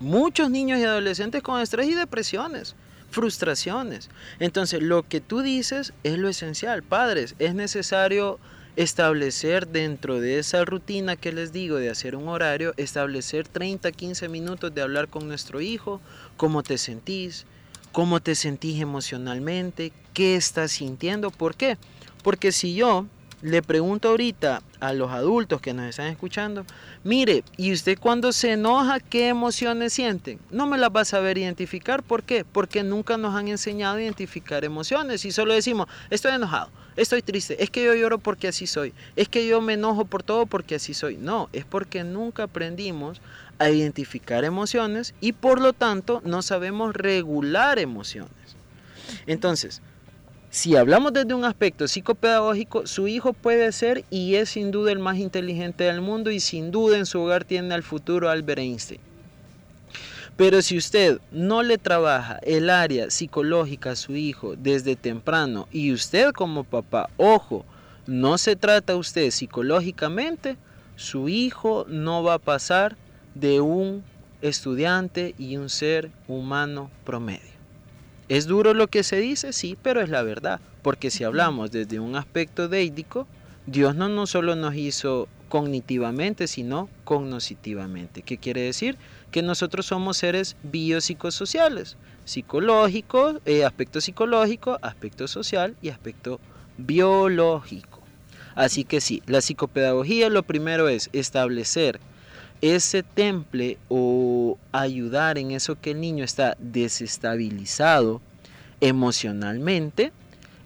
Muchos 0.00 0.50
niños 0.50 0.78
y 0.78 0.84
adolescentes 0.84 1.42
con 1.42 1.60
estrés 1.60 1.88
y 1.88 1.94
depresiones 1.94 2.74
frustraciones. 3.10 4.10
Entonces, 4.40 4.82
lo 4.82 5.02
que 5.08 5.20
tú 5.20 5.40
dices 5.40 5.92
es 6.02 6.18
lo 6.18 6.28
esencial. 6.28 6.82
Padres, 6.82 7.34
es 7.38 7.54
necesario 7.54 8.38
establecer 8.76 9.68
dentro 9.68 10.20
de 10.20 10.38
esa 10.38 10.64
rutina 10.64 11.16
que 11.16 11.32
les 11.32 11.50
digo 11.52 11.76
de 11.76 11.88
hacer 11.88 12.14
un 12.14 12.28
horario, 12.28 12.74
establecer 12.76 13.48
30, 13.48 13.90
15 13.90 14.28
minutos 14.28 14.74
de 14.74 14.82
hablar 14.82 15.08
con 15.08 15.26
nuestro 15.26 15.62
hijo, 15.62 16.00
cómo 16.36 16.62
te 16.62 16.76
sentís, 16.76 17.46
cómo 17.92 18.20
te 18.20 18.34
sentís 18.34 18.82
emocionalmente, 18.82 19.92
qué 20.12 20.36
estás 20.36 20.72
sintiendo, 20.72 21.30
¿por 21.30 21.54
qué? 21.54 21.78
Porque 22.22 22.52
si 22.52 22.74
yo 22.74 23.06
le 23.42 23.62
pregunto 23.62 24.08
ahorita 24.08 24.62
a 24.80 24.92
los 24.92 25.10
adultos 25.10 25.60
que 25.60 25.74
nos 25.74 25.86
están 25.86 26.06
escuchando, 26.06 26.64
mire, 27.04 27.44
¿y 27.56 27.72
usted 27.72 27.98
cuando 27.98 28.32
se 28.32 28.52
enoja 28.52 29.00
qué 29.00 29.28
emociones 29.28 29.92
sienten? 29.92 30.38
No 30.50 30.66
me 30.66 30.78
las 30.78 30.90
va 30.90 31.02
a 31.02 31.04
saber 31.04 31.38
identificar, 31.38 32.02
¿por 32.02 32.22
qué? 32.22 32.44
Porque 32.44 32.82
nunca 32.82 33.16
nos 33.16 33.34
han 33.34 33.48
enseñado 33.48 33.96
a 33.96 34.02
identificar 34.02 34.64
emociones 34.64 35.24
y 35.24 35.32
solo 35.32 35.52
decimos, 35.52 35.86
estoy 36.10 36.32
enojado, 36.32 36.70
estoy 36.96 37.22
triste, 37.22 37.62
es 37.62 37.70
que 37.70 37.84
yo 37.84 37.94
lloro 37.94 38.18
porque 38.18 38.48
así 38.48 38.66
soy, 38.66 38.94
es 39.16 39.28
que 39.28 39.46
yo 39.46 39.60
me 39.60 39.74
enojo 39.74 40.06
por 40.06 40.22
todo 40.22 40.46
porque 40.46 40.76
así 40.76 40.94
soy. 40.94 41.16
No, 41.16 41.48
es 41.52 41.64
porque 41.64 42.04
nunca 42.04 42.44
aprendimos 42.44 43.20
a 43.58 43.70
identificar 43.70 44.44
emociones 44.44 45.14
y 45.20 45.32
por 45.32 45.60
lo 45.60 45.72
tanto 45.72 46.22
no 46.24 46.42
sabemos 46.42 46.94
regular 46.94 47.78
emociones. 47.78 48.30
Entonces, 49.26 49.82
si 50.50 50.76
hablamos 50.76 51.12
desde 51.12 51.34
un 51.34 51.44
aspecto 51.44 51.86
psicopedagógico, 51.88 52.86
su 52.86 53.08
hijo 53.08 53.32
puede 53.32 53.70
ser 53.72 54.04
y 54.10 54.36
es 54.36 54.50
sin 54.50 54.70
duda 54.70 54.92
el 54.92 54.98
más 54.98 55.18
inteligente 55.18 55.84
del 55.84 56.00
mundo 56.00 56.30
y 56.30 56.40
sin 56.40 56.70
duda 56.70 56.96
en 56.96 57.06
su 57.06 57.20
hogar 57.20 57.44
tiene 57.44 57.74
al 57.74 57.82
futuro 57.82 58.30
Albert 58.30 58.60
Einstein. 58.60 59.00
Pero 60.36 60.60
si 60.60 60.76
usted 60.76 61.18
no 61.30 61.62
le 61.62 61.78
trabaja 61.78 62.38
el 62.42 62.68
área 62.68 63.10
psicológica 63.10 63.92
a 63.92 63.96
su 63.96 64.14
hijo 64.14 64.54
desde 64.56 64.94
temprano 64.94 65.66
y 65.72 65.92
usted 65.92 66.32
como 66.32 66.64
papá, 66.64 67.08
ojo, 67.16 67.64
no 68.06 68.36
se 68.38 68.54
trata 68.54 68.96
usted 68.96 69.30
psicológicamente, 69.30 70.56
su 70.94 71.28
hijo 71.28 71.86
no 71.88 72.22
va 72.22 72.34
a 72.34 72.38
pasar 72.38 72.96
de 73.34 73.60
un 73.60 74.04
estudiante 74.42 75.34
y 75.38 75.56
un 75.56 75.70
ser 75.70 76.10
humano 76.28 76.90
promedio. 77.04 77.55
¿Es 78.28 78.46
duro 78.46 78.74
lo 78.74 78.88
que 78.88 79.04
se 79.04 79.16
dice? 79.20 79.52
Sí, 79.52 79.76
pero 79.80 80.00
es 80.00 80.08
la 80.08 80.22
verdad. 80.22 80.60
Porque 80.82 81.10
si 81.10 81.22
hablamos 81.24 81.70
desde 81.70 82.00
un 82.00 82.16
aspecto 82.16 82.68
déidico, 82.68 83.26
Dios 83.66 83.94
no, 83.94 84.08
no 84.08 84.26
solo 84.26 84.56
nos 84.56 84.74
hizo 84.74 85.28
cognitivamente, 85.48 86.48
sino 86.48 86.88
cognoscitivamente. 87.04 88.22
¿Qué 88.22 88.38
quiere 88.38 88.62
decir? 88.62 88.98
Que 89.30 89.42
nosotros 89.42 89.86
somos 89.86 90.16
seres 90.16 90.56
biopsicosociales, 90.64 91.96
psicológico, 92.24 93.40
eh, 93.44 93.64
aspecto 93.64 94.00
psicológico, 94.00 94.78
aspecto 94.82 95.28
social 95.28 95.76
y 95.80 95.90
aspecto 95.90 96.40
biológico. 96.78 98.02
Así 98.56 98.84
que 98.84 99.00
sí, 99.00 99.22
la 99.26 99.40
psicopedagogía 99.40 100.30
lo 100.30 100.42
primero 100.42 100.88
es 100.88 101.10
establecer 101.12 102.00
ese 102.60 103.02
temple 103.02 103.78
o 103.88 104.58
ayudar 104.72 105.38
en 105.38 105.50
eso 105.50 105.80
que 105.80 105.92
el 105.92 106.00
niño 106.00 106.24
está 106.24 106.56
desestabilizado 106.58 108.20
emocionalmente 108.80 110.12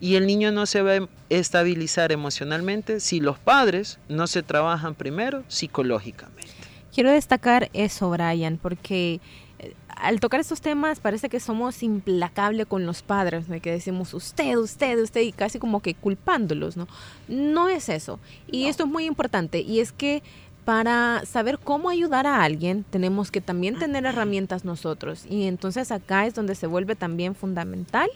y 0.01 0.15
el 0.15 0.27
niño 0.27 0.51
no 0.51 0.67
se 0.67 0.83
va 0.83 0.95
a 0.95 1.09
estabilizar 1.29 2.11
emocionalmente 2.11 3.01
si 3.01 3.21
los 3.21 3.39
padres 3.39 3.99
no 4.09 4.27
se 4.27 4.43
trabajan 4.43 4.95
primero 4.95 5.45
psicológicamente. 5.49 6.49
Quiero 6.93 7.13
destacar 7.13 7.71
eso, 7.73 8.11
Brian, 8.11 8.59
porque 8.61 9.21
eh, 9.59 9.75
al 9.89 10.19
tocar 10.19 10.41
estos 10.41 10.61
temas 10.61 10.99
parece 10.99 11.29
que 11.29 11.39
somos 11.39 11.83
implacables 11.83 12.67
con 12.67 12.87
los 12.87 13.03
padres, 13.03 13.47
de 13.47 13.61
que 13.61 13.71
decimos 13.71 14.13
usted, 14.15 14.57
usted, 14.57 14.99
usted, 15.01 15.21
y 15.21 15.33
casi 15.33 15.59
como 15.59 15.81
que 15.81 15.95
culpándolos, 15.95 16.77
¿no? 16.77 16.89
No 17.29 17.69
es 17.69 17.89
eso. 17.89 18.19
Y 18.51 18.67
esto 18.67 18.85
es 18.85 18.91
muy 18.91 19.05
importante, 19.05 19.61
y 19.61 19.81
es 19.81 19.93
que 19.93 20.23
para 20.65 21.23
saber 21.25 21.59
cómo 21.59 21.91
ayudar 21.91 22.27
a 22.27 22.43
alguien, 22.43 22.85
tenemos 22.91 23.31
que 23.31 23.41
también 23.41 23.79
tener 23.79 24.07
herramientas 24.07 24.65
nosotros. 24.65 25.25
Y 25.29 25.45
entonces 25.45 25.91
acá 25.91 26.27
es 26.27 26.35
donde 26.35 26.55
se 26.55 26.67
vuelve 26.67 26.95
también 26.97 27.35
fundamental 27.35 28.11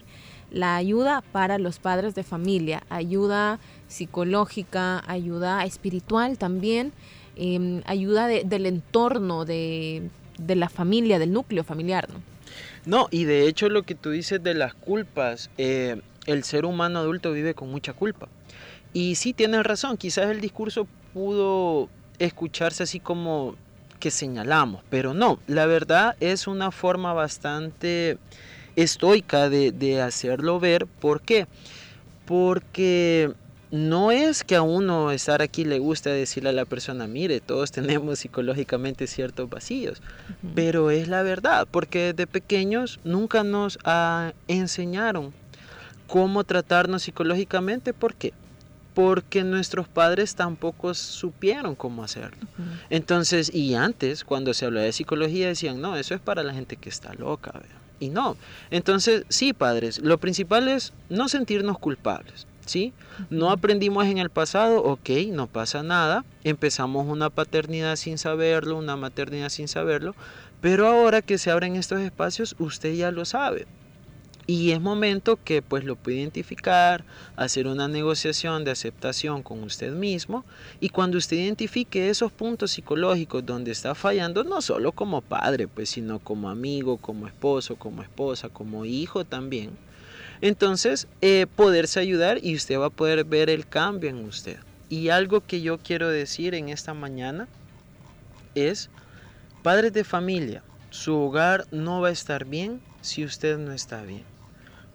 la 0.54 0.76
ayuda 0.76 1.22
para 1.32 1.58
los 1.58 1.78
padres 1.78 2.14
de 2.14 2.22
familia, 2.22 2.84
ayuda 2.88 3.58
psicológica, 3.88 5.02
ayuda 5.06 5.64
espiritual 5.64 6.38
también, 6.38 6.92
em, 7.36 7.82
ayuda 7.86 8.28
del 8.28 8.66
entorno, 8.66 9.44
de, 9.44 10.08
la 10.46 10.68
familia, 10.68 11.18
del 11.18 11.32
núcleo 11.32 11.64
familiar. 11.64 12.08
¿no? 12.08 12.20
no, 12.86 13.08
y 13.10 13.24
de 13.24 13.48
hecho 13.48 13.68
lo 13.68 13.82
que 13.82 13.96
tú 13.96 14.10
dices 14.10 14.42
de 14.42 14.54
las 14.54 14.74
culpas, 14.74 15.50
eh, 15.58 16.00
el 16.26 16.44
ser 16.44 16.64
humano 16.64 17.00
adulto 17.00 17.32
vive 17.32 17.54
con 17.54 17.70
mucha 17.70 17.92
culpa. 17.92 18.28
Y 18.92 19.16
sí 19.16 19.32
tienes 19.32 19.64
razón, 19.64 19.96
quizás 19.96 20.30
el 20.30 20.40
discurso 20.40 20.86
pudo 21.12 21.88
escucharse 22.18 22.82
así 22.82 23.00
como 23.00 23.56
que 24.00 24.10
señalamos, 24.10 24.82
pero 24.90 25.14
no, 25.14 25.38
la 25.46 25.66
verdad 25.66 26.16
es 26.20 26.46
una 26.46 26.70
forma 26.70 27.12
bastante 27.12 28.18
estoica 28.76 29.48
de, 29.48 30.02
hacerlo 30.02 30.60
ver. 30.60 30.86
¿Por 30.86 31.20
qué? 31.20 31.46
Porque 32.26 33.32
no 33.70 34.10
es 34.10 34.44
que 34.44 34.56
a 34.56 34.62
uno 34.62 35.10
estar 35.10 35.42
aquí 35.42 35.64
le 35.64 35.78
guste 35.78 36.10
decirle 36.10 36.50
a 36.50 36.52
la 36.52 36.64
persona, 36.64 37.06
mire, 37.06 37.40
todos 37.40 37.72
tenemos 37.72 38.18
psicológicamente 38.18 39.06
ciertos 39.06 39.48
vacíos, 39.48 40.02
pero 40.54 40.90
es 40.90 41.08
la 41.08 41.22
verdad, 41.22 41.66
porque 41.70 42.12
desde 42.12 42.26
pequeños 42.26 43.00
nunca 43.04 43.42
nos 43.42 43.78
enseñaron 44.48 45.32
cómo 46.06 46.44
tratarnos 46.44 47.02
psicológicamente, 47.02 47.92
¿por 47.94 48.14
qué? 48.14 48.32
Porque 48.94 49.42
nuestros 49.42 49.88
padres 49.88 50.36
tampoco 50.36 50.94
supieron 50.94 51.74
cómo 51.74 52.04
hacerlo. 52.04 52.46
Entonces, 52.90 53.52
y 53.52 53.74
antes, 53.74 54.24
cuando 54.24 54.54
se 54.54 54.64
hablaba 54.64 54.86
de 54.86 54.92
psicología, 54.92 55.48
decían, 55.48 55.80
no, 55.80 55.96
eso 55.96 56.14
es 56.14 56.20
para 56.20 56.44
la 56.44 56.54
gente 56.54 56.76
que 56.76 56.88
está 56.88 57.12
loca. 57.14 57.52
Y 57.98 58.08
no. 58.08 58.36
Entonces, 58.70 59.24
sí, 59.28 59.52
padres, 59.52 59.98
lo 59.98 60.18
principal 60.18 60.68
es 60.68 60.92
no 61.08 61.28
sentirnos 61.28 61.78
culpables. 61.78 62.46
¿Sí? 62.66 62.94
No 63.28 63.50
aprendimos 63.50 64.06
en 64.06 64.16
el 64.16 64.30
pasado, 64.30 64.82
ok, 64.82 65.10
no 65.28 65.46
pasa 65.48 65.82
nada, 65.82 66.24
empezamos 66.44 67.06
una 67.06 67.28
paternidad 67.28 67.96
sin 67.96 68.16
saberlo, 68.16 68.78
una 68.78 68.96
maternidad 68.96 69.50
sin 69.50 69.68
saberlo, 69.68 70.14
pero 70.62 70.86
ahora 70.86 71.20
que 71.20 71.36
se 71.36 71.50
abren 71.50 71.76
estos 71.76 72.00
espacios, 72.00 72.56
usted 72.58 72.94
ya 72.94 73.10
lo 73.10 73.26
sabe. 73.26 73.66
Y 74.46 74.72
es 74.72 74.80
momento 74.80 75.38
que 75.42 75.62
pues 75.62 75.84
lo 75.84 75.96
puede 75.96 76.18
identificar, 76.18 77.04
hacer 77.36 77.66
una 77.66 77.88
negociación 77.88 78.64
de 78.64 78.72
aceptación 78.72 79.42
con 79.42 79.62
usted 79.62 79.92
mismo 79.92 80.44
y 80.80 80.90
cuando 80.90 81.16
usted 81.16 81.38
identifique 81.38 82.10
esos 82.10 82.30
puntos 82.30 82.72
psicológicos 82.72 83.46
donde 83.46 83.70
está 83.70 83.94
fallando, 83.94 84.44
no 84.44 84.60
solo 84.60 84.92
como 84.92 85.22
padre, 85.22 85.66
pues 85.66 85.90
sino 85.90 86.18
como 86.18 86.50
amigo, 86.50 86.98
como 86.98 87.26
esposo, 87.26 87.76
como 87.76 88.02
esposa, 88.02 88.50
como 88.50 88.84
hijo 88.84 89.24
también, 89.24 89.70
entonces 90.42 91.08
eh, 91.22 91.46
poderse 91.56 92.00
ayudar 92.00 92.38
y 92.42 92.54
usted 92.54 92.78
va 92.78 92.86
a 92.86 92.90
poder 92.90 93.24
ver 93.24 93.48
el 93.48 93.66
cambio 93.66 94.10
en 94.10 94.24
usted. 94.24 94.58
Y 94.90 95.08
algo 95.08 95.40
que 95.40 95.62
yo 95.62 95.78
quiero 95.78 96.10
decir 96.10 96.54
en 96.54 96.68
esta 96.68 96.92
mañana 96.92 97.48
es, 98.54 98.90
padres 99.62 99.94
de 99.94 100.04
familia, 100.04 100.62
su 100.90 101.16
hogar 101.16 101.66
no 101.70 102.02
va 102.02 102.08
a 102.08 102.12
estar 102.12 102.44
bien 102.44 102.82
si 103.00 103.24
usted 103.24 103.58
no 103.58 103.72
está 103.72 104.02
bien. 104.02 104.33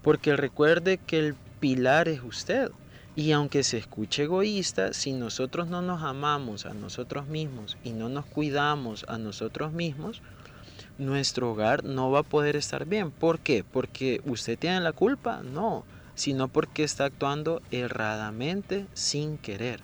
Porque 0.01 0.35
recuerde 0.35 0.97
que 0.97 1.19
el 1.19 1.35
pilar 1.59 2.07
es 2.07 2.23
usted. 2.23 2.71
Y 3.15 3.31
aunque 3.33 3.63
se 3.63 3.77
escuche 3.77 4.23
egoísta, 4.23 4.93
si 4.93 5.11
nosotros 5.11 5.67
no 5.67 5.81
nos 5.81 6.03
amamos 6.03 6.65
a 6.65 6.73
nosotros 6.73 7.27
mismos 7.27 7.77
y 7.83 7.91
no 7.91 8.07
nos 8.07 8.25
cuidamos 8.25 9.05
a 9.09 9.17
nosotros 9.17 9.73
mismos, 9.73 10.21
nuestro 10.97 11.51
hogar 11.51 11.83
no 11.83 12.11
va 12.11 12.19
a 12.19 12.23
poder 12.23 12.55
estar 12.55 12.85
bien. 12.85 13.11
¿Por 13.11 13.39
qué? 13.39 13.63
¿Porque 13.69 14.21
usted 14.25 14.57
tiene 14.57 14.79
la 14.79 14.93
culpa? 14.93 15.41
No, 15.43 15.83
sino 16.15 16.47
porque 16.47 16.83
está 16.83 17.05
actuando 17.05 17.61
erradamente 17.71 18.85
sin 18.93 19.37
querer. 19.37 19.79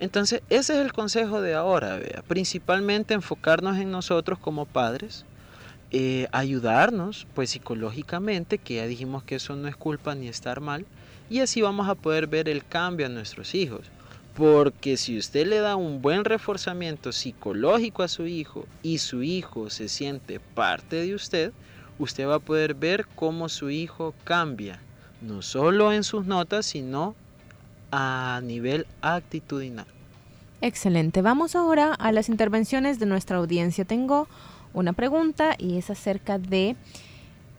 Entonces, 0.00 0.42
ese 0.50 0.74
es 0.74 0.80
el 0.80 0.92
consejo 0.92 1.40
de 1.40 1.54
ahora, 1.54 1.96
vea. 1.96 2.22
Principalmente 2.26 3.14
enfocarnos 3.14 3.78
en 3.78 3.90
nosotros 3.90 4.38
como 4.38 4.66
padres, 4.66 5.24
eh, 5.90 6.28
ayudarnos, 6.32 7.26
pues 7.34 7.50
psicológicamente, 7.50 8.58
que 8.58 8.76
ya 8.76 8.86
dijimos 8.86 9.22
que 9.24 9.36
eso 9.36 9.56
no 9.56 9.68
es 9.68 9.76
culpa 9.76 10.14
ni 10.14 10.28
estar 10.28 10.60
mal, 10.60 10.86
y 11.30 11.40
así 11.40 11.62
vamos 11.62 11.88
a 11.88 11.94
poder 11.94 12.26
ver 12.26 12.48
el 12.48 12.64
cambio 12.64 13.06
a 13.06 13.08
nuestros 13.08 13.54
hijos. 13.54 13.82
Porque 14.36 14.96
si 14.96 15.16
usted 15.16 15.46
le 15.46 15.60
da 15.60 15.76
un 15.76 16.02
buen 16.02 16.24
reforzamiento 16.24 17.12
psicológico 17.12 18.02
a 18.02 18.08
su 18.08 18.26
hijo 18.26 18.66
y 18.82 18.98
su 18.98 19.22
hijo 19.22 19.70
se 19.70 19.88
siente 19.88 20.40
parte 20.40 20.96
de 20.96 21.14
usted, 21.14 21.52
usted 21.98 22.26
va 22.26 22.36
a 22.36 22.40
poder 22.40 22.74
ver 22.74 23.06
cómo 23.14 23.48
su 23.48 23.70
hijo 23.70 24.12
cambia, 24.24 24.80
no 25.22 25.40
solo 25.42 25.92
en 25.92 26.02
sus 26.02 26.26
notas, 26.26 26.66
sino 26.66 27.14
a 27.92 28.40
nivel 28.42 28.86
actitudinal. 29.02 29.86
Excelente. 30.60 31.22
Vamos 31.22 31.54
ahora 31.54 31.92
a 31.92 32.10
las 32.10 32.28
intervenciones 32.28 32.98
de 32.98 33.06
nuestra 33.06 33.36
audiencia. 33.36 33.84
Tengo 33.84 34.26
una 34.74 34.92
pregunta 34.92 35.54
y 35.58 35.78
es 35.78 35.88
acerca 35.88 36.38
de 36.38 36.76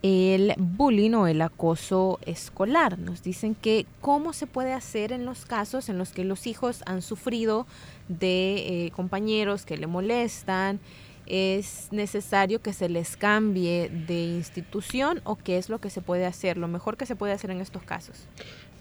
el 0.02 0.54
bullying 0.56 1.12
o 1.14 1.26
el 1.26 1.42
acoso 1.42 2.20
escolar. 2.24 2.98
Nos 2.98 3.22
dicen 3.22 3.54
que 3.54 3.86
cómo 4.00 4.32
se 4.32 4.46
puede 4.46 4.72
hacer 4.72 5.10
en 5.10 5.24
los 5.24 5.46
casos 5.46 5.88
en 5.88 5.98
los 5.98 6.10
que 6.10 6.24
los 6.24 6.46
hijos 6.46 6.82
han 6.86 7.02
sufrido 7.02 7.66
de 8.08 8.86
eh, 8.86 8.90
compañeros 8.92 9.64
que 9.64 9.76
le 9.76 9.86
molestan. 9.86 10.78
¿Es 11.26 11.88
necesario 11.90 12.62
que 12.62 12.72
se 12.72 12.88
les 12.88 13.16
cambie 13.16 13.88
de 13.88 14.36
institución 14.36 15.20
o 15.24 15.34
qué 15.34 15.58
es 15.58 15.68
lo 15.68 15.80
que 15.80 15.90
se 15.90 16.00
puede 16.00 16.24
hacer, 16.24 16.56
lo 16.56 16.68
mejor 16.68 16.96
que 16.96 17.04
se 17.04 17.16
puede 17.16 17.32
hacer 17.32 17.50
en 17.50 17.60
estos 17.60 17.82
casos? 17.82 18.28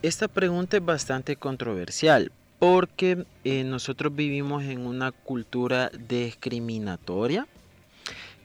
Esta 0.03 0.27
pregunta 0.27 0.77
es 0.77 0.85
bastante 0.85 1.37
controversial 1.37 2.31
porque 2.59 3.25
eh, 3.43 3.63
nosotros 3.63 4.15
vivimos 4.15 4.63
en 4.63 4.85
una 4.85 5.11
cultura 5.11 5.89
discriminatoria 6.07 7.47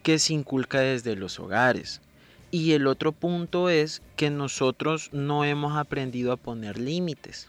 que 0.02 0.18
se 0.18 0.34
inculca 0.34 0.80
desde 0.80 1.16
los 1.16 1.38
hogares. 1.38 2.00
Y 2.50 2.72
el 2.72 2.86
otro 2.86 3.12
punto 3.12 3.68
es 3.68 4.02
que 4.16 4.30
nosotros 4.30 5.10
no 5.12 5.44
hemos 5.44 5.76
aprendido 5.76 6.32
a 6.32 6.36
poner 6.36 6.78
límites. 6.78 7.48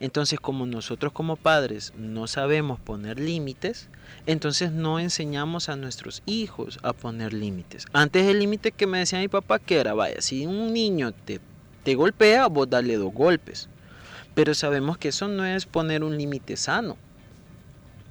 Entonces, 0.00 0.38
como 0.38 0.66
nosotros 0.66 1.12
como 1.12 1.36
padres 1.36 1.94
no 1.96 2.26
sabemos 2.26 2.78
poner 2.78 3.18
límites, 3.18 3.88
entonces 4.26 4.70
no 4.70 4.98
enseñamos 4.98 5.70
a 5.70 5.76
nuestros 5.76 6.22
hijos 6.26 6.78
a 6.82 6.92
poner 6.92 7.32
límites. 7.32 7.86
Antes 7.94 8.26
el 8.26 8.40
límite 8.40 8.72
que 8.72 8.86
me 8.86 8.98
decía 8.98 9.20
mi 9.20 9.28
papá 9.28 9.58
que 9.58 9.78
era, 9.78 9.94
vaya, 9.94 10.20
si 10.20 10.44
un 10.44 10.74
niño 10.74 11.12
te, 11.12 11.40
te 11.82 11.94
golpea, 11.94 12.46
vos 12.48 12.68
dale 12.68 12.96
dos 12.96 13.14
golpes. 13.14 13.68
Pero 14.34 14.54
sabemos 14.54 14.98
que 14.98 15.08
eso 15.08 15.28
no 15.28 15.44
es 15.44 15.66
poner 15.66 16.04
un 16.04 16.16
límite 16.16 16.56
sano. 16.56 16.96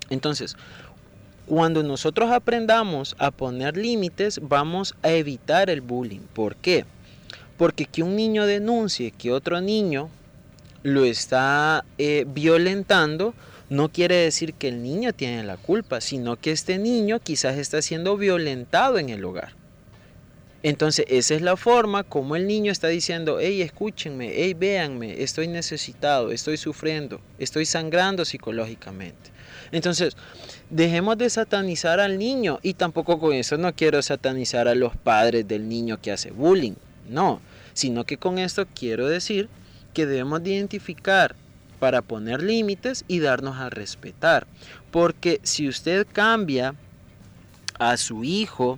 Entonces, 0.10 0.56
cuando 1.46 1.84
nosotros 1.84 2.32
aprendamos 2.32 3.16
a 3.20 3.32
poner 3.32 3.78
límites, 3.78 4.40
vamos 4.42 4.96
a 5.04 5.12
evitar 5.12 5.70
el 5.70 5.82
bullying. 5.82 6.22
¿Por 6.34 6.56
qué? 6.56 6.86
Porque 7.58 7.86
que 7.86 8.04
un 8.04 8.16
niño 8.16 8.46
denuncie 8.46 9.12
que 9.12 9.32
otro 9.32 9.62
niño 9.62 10.10
lo 10.84 11.06
está 11.06 11.86
eh, 11.98 12.26
violentando, 12.28 13.34
no 13.70 13.90
quiere 13.90 14.16
decir 14.16 14.54
que 14.54 14.68
el 14.68 14.82
niño 14.82 15.14
tiene 15.14 15.44
la 15.44 15.58
culpa, 15.58 16.02
sino 16.02 16.36
que 16.36 16.52
este 16.52 16.78
niño 16.78 17.20
quizás 17.20 17.58
está 17.58 17.82
siendo 17.82 18.18
violentado 18.18 18.98
en 18.98 19.10
el 19.10 19.24
hogar. 19.24 19.54
Entonces, 20.64 21.06
esa 21.10 21.34
es 21.34 21.42
la 21.42 21.58
forma 21.58 22.04
como 22.04 22.36
el 22.36 22.46
niño 22.46 22.72
está 22.72 22.88
diciendo, 22.88 23.40
hey, 23.40 23.64
escúchenme, 23.64 24.32
hey, 24.36 24.54
véanme, 24.54 25.24
estoy 25.24 25.48
necesitado, 25.48 26.32
estoy 26.32 26.58
sufriendo, 26.58 27.20
estoy 27.40 27.66
sangrando 27.66 28.26
psicológicamente. 28.26 29.32
Entonces, 29.72 30.18
dejemos 30.70 31.18
de 31.18 31.30
satanizar 31.30 32.00
al 32.00 32.18
niño 32.18 32.60
y 32.62 32.74
tampoco 32.74 33.20
con 33.20 33.34
eso 33.34 33.58
no 33.58 33.74
quiero 33.74 34.02
satanizar 34.02 34.68
a 34.68 34.76
los 34.76 34.96
padres 34.98 35.48
del 35.48 35.70
niño 35.70 36.02
que 36.02 36.12
hace 36.12 36.32
bullying, 36.32 36.74
no, 37.10 37.42
sino 37.74 38.04
que 38.04 38.18
con 38.18 38.38
esto 38.38 38.66
quiero 38.74 39.08
decir 39.08 39.48
que 39.94 40.06
debemos 40.06 40.44
de 40.44 40.52
identificar 40.52 41.36
para 41.80 42.02
poner 42.02 42.44
límites 42.44 43.06
y 43.08 43.20
darnos 43.20 43.58
a 43.58 43.70
respetar. 43.70 44.46
Porque 44.92 45.40
si 45.44 45.68
usted 45.68 46.06
cambia 46.12 46.76
a 47.80 47.98
su 47.98 48.24
hijo, 48.24 48.78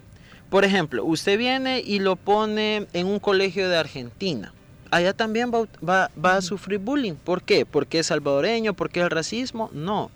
por 0.50 0.64
ejemplo, 0.64 1.04
usted 1.04 1.38
viene 1.38 1.82
y 1.86 2.00
lo 2.00 2.16
pone 2.16 2.88
en 2.94 3.08
un 3.08 3.20
colegio 3.20 3.68
de 3.68 3.78
Argentina. 3.78 4.54
Allá 4.92 5.14
también 5.14 5.52
va, 5.52 6.12
va 6.24 6.36
a 6.36 6.42
sufrir 6.42 6.78
bullying. 6.78 7.16
¿Por 7.16 7.42
qué? 7.42 7.66
¿Porque 7.66 8.00
es 8.00 8.08
salvadoreño? 8.08 8.76
¿Porque 8.76 9.02
es 9.02 9.10
racismo? 9.10 9.72
No 9.74 10.12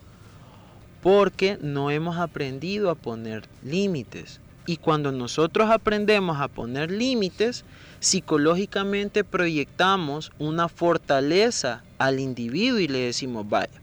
porque 1.02 1.58
no 1.62 1.92
hemos 1.92 2.18
aprendido 2.18 2.90
a 2.90 2.96
poner 2.96 3.44
límites. 3.64 4.40
Y 4.66 4.78
cuando 4.78 5.12
nosotros 5.12 5.70
aprendemos 5.70 6.42
a 6.42 6.50
poner 6.50 6.92
límites, 6.92 7.64
psicológicamente 8.00 9.24
proyectamos 9.24 10.32
una 10.40 10.68
fortaleza 10.68 11.84
al 11.98 12.20
individuo 12.20 12.80
y 12.80 12.88
le 12.90 13.00
decimos, 13.00 13.48
vaya, 13.48 13.82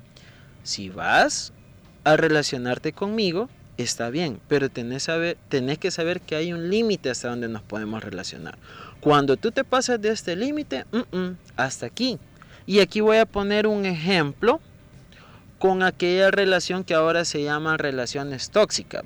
si 0.62 0.90
vas 0.90 1.53
a 2.05 2.16
relacionarte 2.16 2.92
conmigo, 2.92 3.48
está 3.79 4.11
bien, 4.11 4.40
pero 4.46 4.68
tenés, 4.68 5.05
saber, 5.05 5.38
tenés 5.48 5.79
que 5.79 5.90
saber 5.90 6.20
que 6.20 6.37
hay 6.37 6.53
un 6.53 6.68
límite 6.68 7.11
hasta 7.11 7.29
donde 7.29 7.48
nos 7.48 7.62
podemos 7.62 8.05
relacionar. 8.05 8.59
Cuando 9.00 9.37
tú 9.37 9.53
te 9.53 9.64
pasas 9.64 10.00
de 10.00 10.11
este 10.11 10.37
límite, 10.37 10.85
hasta 11.57 11.87
aquí. 11.87 12.18
Y 12.66 12.81
aquí 12.81 13.00
voy 13.00 13.18
a 13.18 13.27
poner 13.27 13.66
un 13.66 13.85
ejemplo 13.85 14.61
con 15.64 15.83
aquella 15.83 16.31
relación 16.31 16.85
que 16.85 16.92
ahora 16.92 17.24
se 17.24 17.42
llaman 17.42 17.79
relaciones 17.79 18.50
tóxicas. 18.50 19.03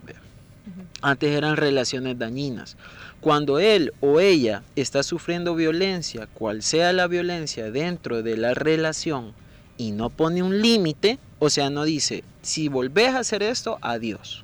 Antes 1.01 1.31
eran 1.31 1.57
relaciones 1.57 2.19
dañinas. 2.19 2.77
Cuando 3.21 3.61
él 3.61 3.93
o 4.01 4.19
ella 4.19 4.65
está 4.75 5.05
sufriendo 5.05 5.55
violencia, 5.55 6.27
cual 6.27 6.65
sea 6.65 6.93
la 6.93 7.07
violencia 7.07 7.71
dentro 7.71 8.25
de 8.25 8.37
la 8.37 8.55
relación, 8.55 9.35
y 9.77 9.93
no 9.93 10.11
pone 10.11 10.43
un 10.43 10.61
límite, 10.61 11.21
o 11.39 11.49
sea, 11.49 11.71
no 11.71 11.85
dice, 11.85 12.25
si 12.43 12.67
volvés 12.67 13.15
a 13.15 13.21
hacer 13.21 13.45
esto, 13.45 13.79
adiós. 13.81 14.43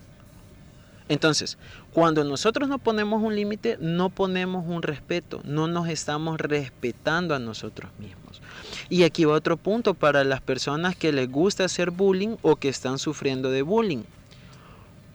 Entonces, 1.09 1.59
cuando 1.95 2.25
nosotros 2.25 2.69
no 2.69 2.81
ponemos 2.81 3.23
un 3.23 3.37
límite, 3.37 3.79
no 3.81 4.11
ponemos 4.11 4.65
un 4.67 4.83
respeto, 4.83 5.41
no 5.45 5.69
nos 5.69 5.89
estamos 5.89 6.41
respetando 6.41 7.37
a 7.37 7.39
nosotros 7.39 7.93
mismos. 8.01 8.43
Y 8.91 9.05
aquí 9.05 9.25
va 9.25 9.35
otro 9.35 9.57
punto 9.57 9.95
para 9.95 10.25
las 10.25 10.41
personas 10.41 10.97
que 10.97 11.13
les 11.13 11.31
gusta 11.31 11.67
hacer 11.67 11.93
bullying 11.93 12.35
o 12.43 12.57
que 12.57 12.69
están 12.69 12.99
sufriendo 12.99 13.49
de 13.49 13.63
bullying. 13.63 14.03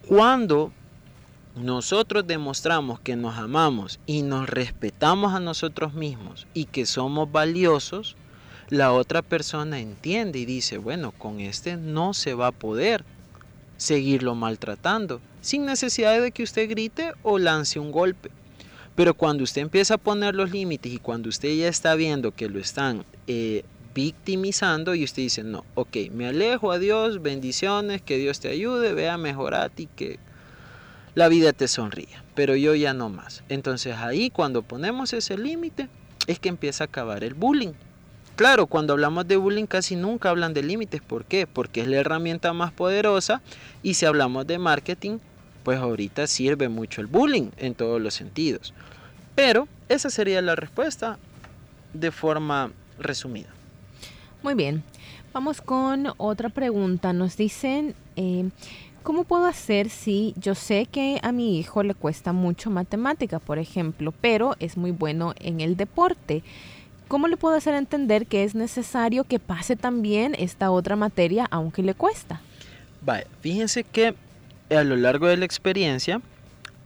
Cuando 0.08 0.72
nosotros 1.58 2.26
demostramos 2.26 3.02
que 3.02 3.18
nos 3.18 3.38
amamos 3.38 4.00
y 4.06 4.22
nos 4.22 4.50
respetamos 4.50 5.34
a 5.34 5.42
nosotros 5.42 5.94
mismos 5.94 6.48
y 6.54 6.63
que 6.63 6.86
somos 6.86 7.30
valiosos, 7.30 8.15
la 8.70 8.94
otra 8.94 9.22
persona 9.22 9.82
entiende 9.82 10.39
y 10.39 10.46
dice, 10.46 10.78
bueno, 10.78 11.12
con 11.12 11.42
este 11.42 11.76
no 11.76 12.13
se 12.13 12.36
va 12.36 12.48
a 12.48 12.52
poder 12.54 13.04
seguirlo 13.76 14.34
maltratando, 14.34 15.20
sin 15.41 15.65
necesidad 15.65 16.21
de 16.21 16.32
que 16.32 16.43
usted 16.43 16.69
grite 16.69 17.13
o 17.23 17.39
lance 17.39 17.80
un 17.80 17.91
golpe. 17.91 18.30
Pero 18.95 19.13
cuando 19.13 19.43
usted 19.43 19.62
empieza 19.62 19.93
a 19.93 19.97
poner 19.97 20.36
los 20.36 20.52
límites 20.52 20.91
y 20.91 20.97
cuando 20.97 21.30
usted 21.30 21.56
ya 21.56 21.67
está 21.67 21.95
viendo 21.95 22.32
que 22.32 22.49
lo 22.49 22.60
están 22.60 23.06
eh, 23.28 23.63
victimizando 23.95 24.93
y 24.95 25.04
usted 25.04 25.23
dice, 25.23 25.43
no, 25.43 25.65
ok, 25.75 25.95
me 26.12 26.28
alejo, 26.28 26.71
adiós, 26.71 27.21
bendiciones, 27.21 28.02
que 28.02 28.17
Dios 28.17 28.39
te 28.39 28.49
ayude, 28.49 28.93
vea 28.93 29.17
mejorar 29.17 29.71
y 29.78 29.88
que 29.88 30.19
la 31.15 31.28
vida 31.28 31.54
te 31.54 31.67
sonría, 31.67 32.23
pero 32.36 32.56
yo 32.56 32.75
ya 32.75 32.93
no 32.93 33.10
más. 33.10 33.43
Entonces 33.49 33.95
ahí 33.95 34.30
cuando 34.30 34.62
ponemos 34.62 35.13
ese 35.13 35.38
límite 35.38 35.89
es 36.28 36.39
que 36.39 36.49
empieza 36.49 36.84
a 36.84 36.88
acabar 36.88 37.23
el 37.23 37.34
bullying. 37.34 37.73
Claro, 38.36 38.67
cuando 38.67 38.93
hablamos 38.93 39.28
de 39.28 39.36
bullying 39.36 39.65
casi 39.65 39.97
nunca 39.97 40.30
hablan 40.30 40.54
de 40.54 40.63
límites. 40.63 41.02
¿Por 41.02 41.25
qué? 41.25 41.45
Porque 41.45 41.82
es 41.82 41.88
la 41.88 41.97
herramienta 41.97 42.54
más 42.54 42.71
poderosa 42.71 43.41
y 43.84 43.95
si 43.95 44.06
hablamos 44.06 44.47
de 44.47 44.60
marketing, 44.60 45.17
pues 45.63 45.80
ahorita 45.80 46.28
sirve 46.28 46.69
mucho 46.69 47.02
el 47.02 47.08
bullying 47.08 47.50
en 47.58 47.76
todos 47.76 48.02
los 48.02 48.13
sentidos. 48.13 48.74
Pero 49.36 49.67
esa 49.88 50.10
sería 50.10 50.41
la 50.41 50.56
respuesta 50.56 51.17
de 51.93 52.12
forma 52.12 52.72
resumida. 52.98 53.50
Muy 54.43 54.54
bien, 54.54 54.84
vamos 55.34 55.62
con 55.62 56.08
otra 56.17 56.50
pregunta. 56.50 57.13
Nos 57.13 57.38
dicen, 57.38 57.95
eh, 58.15 58.50
¿cómo 59.04 59.24
puedo 59.24 59.45
hacer 59.45 59.89
si 59.89 60.34
yo 60.38 60.56
sé 60.56 60.86
que 60.86 61.19
a 61.24 61.32
mi 61.32 61.60
hijo 61.60 61.84
le 61.84 61.93
cuesta 61.93 62.34
mucho 62.34 62.69
matemática, 62.69 63.39
por 63.39 63.60
ejemplo, 63.60 64.13
pero 64.22 64.56
es 64.60 64.78
muy 64.78 64.91
bueno 64.91 65.34
en 65.39 65.62
el 65.62 65.76
deporte? 65.76 66.43
¿Cómo 67.08 67.28
le 67.28 67.38
puedo 67.38 67.56
hacer 67.56 67.74
entender 67.74 68.28
que 68.28 68.43
es 68.43 68.54
necesario 68.54 69.24
que 69.24 69.39
pase 69.39 69.76
también 69.76 70.36
esta 70.38 70.69
otra 70.69 70.95
materia 70.95 71.48
aunque 71.50 71.82
le 71.82 71.95
cuesta? 71.95 72.39
Vale, 73.02 73.26
fíjense 73.41 73.84
que 73.84 74.13
a 74.70 74.84
lo 74.84 74.96
largo 74.96 75.28
de 75.28 75.38
la 75.38 75.46
experiencia 75.46 76.22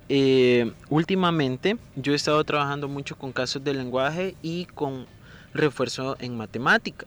eh, 0.10 0.72
últimamente 0.89 1.78
yo 1.96 2.13
he 2.13 2.15
estado 2.15 2.43
trabajando 2.43 2.88
mucho 2.88 3.17
con 3.17 3.32
casos 3.32 3.63
de 3.63 3.74
lenguaje 3.74 4.36
y 4.41 4.65
con 4.65 5.08
refuerzo 5.54 6.17
en 6.19 6.36
matemática. 6.36 7.06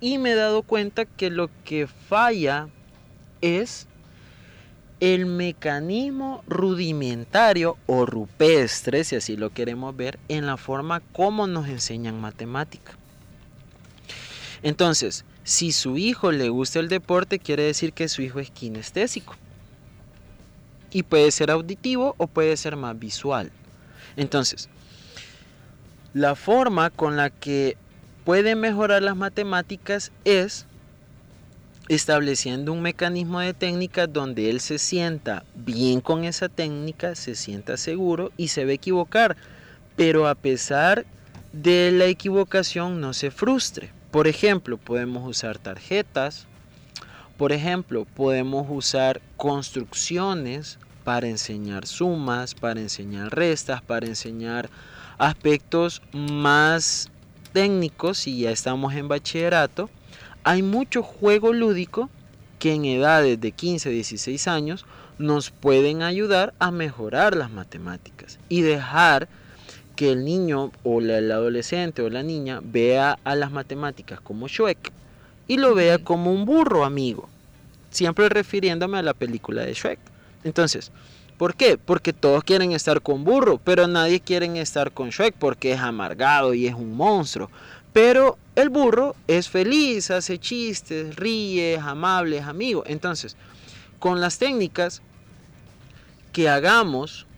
Y 0.00 0.18
me 0.18 0.32
he 0.32 0.34
dado 0.34 0.62
cuenta 0.62 1.04
que 1.04 1.30
lo 1.30 1.48
que 1.64 1.86
falla 1.86 2.68
es 3.40 3.86
el 4.98 5.26
mecanismo 5.26 6.42
rudimentario 6.46 7.76
o 7.86 8.04
rupestre, 8.04 9.04
si 9.04 9.16
así 9.16 9.36
lo 9.36 9.50
queremos 9.50 9.96
ver, 9.96 10.18
en 10.28 10.46
la 10.46 10.56
forma 10.56 11.00
como 11.12 11.46
nos 11.46 11.68
enseñan 11.68 12.20
matemática. 12.20 12.92
Entonces, 14.62 15.24
si 15.44 15.72
su 15.72 15.98
hijo 15.98 16.32
le 16.32 16.48
gusta 16.48 16.78
el 16.78 16.88
deporte, 16.88 17.38
quiere 17.38 17.64
decir 17.64 17.92
que 17.92 18.08
su 18.08 18.22
hijo 18.22 18.40
es 18.40 18.50
kinestésico. 18.50 19.36
Y 20.90 21.02
puede 21.02 21.30
ser 21.30 21.50
auditivo 21.50 22.14
o 22.18 22.26
puede 22.26 22.56
ser 22.56 22.76
más 22.76 22.98
visual. 22.98 23.50
Entonces, 24.16 24.68
la 26.14 26.34
forma 26.34 26.90
con 26.90 27.16
la 27.16 27.30
que 27.30 27.76
puede 28.24 28.54
mejorar 28.54 29.02
las 29.02 29.16
matemáticas 29.16 30.12
es 30.24 30.66
estableciendo 31.88 32.72
un 32.72 32.82
mecanismo 32.82 33.40
de 33.40 33.54
técnica 33.54 34.06
donde 34.06 34.50
él 34.50 34.60
se 34.60 34.78
sienta 34.78 35.44
bien 35.54 36.00
con 36.00 36.24
esa 36.24 36.48
técnica, 36.48 37.14
se 37.14 37.34
sienta 37.34 37.76
seguro 37.76 38.30
y 38.36 38.48
se 38.48 38.64
ve 38.64 38.74
equivocar, 38.74 39.36
pero 39.96 40.28
a 40.28 40.34
pesar 40.34 41.04
de 41.52 41.90
la 41.92 42.06
equivocación 42.06 43.00
no 43.00 43.12
se 43.12 43.30
frustre. 43.30 43.90
Por 44.12 44.28
ejemplo, 44.28 44.76
podemos 44.76 45.26
usar 45.26 45.58
tarjetas, 45.58 46.46
por 47.38 47.50
ejemplo, 47.50 48.04
podemos 48.04 48.66
usar 48.68 49.22
construcciones 49.38 50.78
para 51.02 51.28
enseñar 51.28 51.86
sumas, 51.86 52.54
para 52.54 52.78
enseñar 52.78 53.34
restas, 53.34 53.80
para 53.80 54.06
enseñar 54.06 54.68
aspectos 55.16 56.02
más 56.12 57.10
técnicos 57.54 58.18
si 58.18 58.40
ya 58.40 58.50
estamos 58.50 58.92
en 58.92 59.08
bachillerato. 59.08 59.88
Hay 60.44 60.62
mucho 60.62 61.02
juego 61.02 61.54
lúdico 61.54 62.10
que 62.58 62.74
en 62.74 62.84
edades 62.84 63.40
de 63.40 63.52
15 63.52 63.88
a 63.88 63.92
16 63.92 64.46
años 64.46 64.84
nos 65.16 65.50
pueden 65.50 66.02
ayudar 66.02 66.52
a 66.58 66.70
mejorar 66.70 67.34
las 67.34 67.50
matemáticas 67.50 68.38
y 68.50 68.60
dejar 68.60 69.28
que 70.02 70.10
el 70.10 70.24
niño 70.24 70.72
o 70.82 71.00
el 71.00 71.30
adolescente 71.30 72.02
o 72.02 72.10
la 72.10 72.24
niña 72.24 72.58
vea 72.60 73.20
a 73.22 73.36
las 73.36 73.52
matemáticas 73.52 74.20
como 74.20 74.48
Shrek 74.48 74.90
y 75.46 75.58
lo 75.58 75.76
vea 75.76 75.98
como 75.98 76.32
un 76.32 76.44
burro 76.44 76.84
amigo, 76.84 77.28
siempre 77.88 78.28
refiriéndome 78.28 78.98
a 78.98 79.02
la 79.02 79.14
película 79.14 79.62
de 79.62 79.74
Shrek. 79.74 80.00
Entonces, 80.42 80.90
¿por 81.38 81.54
qué? 81.54 81.78
Porque 81.78 82.12
todos 82.12 82.42
quieren 82.42 82.72
estar 82.72 83.00
con 83.00 83.22
burro, 83.22 83.60
pero 83.62 83.86
nadie 83.86 84.18
quiere 84.18 84.60
estar 84.60 84.90
con 84.90 85.10
Shrek 85.10 85.36
porque 85.38 85.70
es 85.70 85.78
amargado 85.78 86.52
y 86.52 86.66
es 86.66 86.74
un 86.74 86.96
monstruo. 86.96 87.48
Pero 87.92 88.38
el 88.56 88.70
burro 88.70 89.14
es 89.28 89.48
feliz, 89.48 90.10
hace 90.10 90.36
chistes, 90.40 91.14
ríe, 91.14 91.74
es 91.74 91.80
amable, 91.80 92.38
es 92.38 92.46
amigo. 92.46 92.82
Entonces, 92.88 93.36
con 94.00 94.20
las 94.20 94.40
técnicas 94.40 95.00
que 96.32 96.48
hagamos 96.48 97.28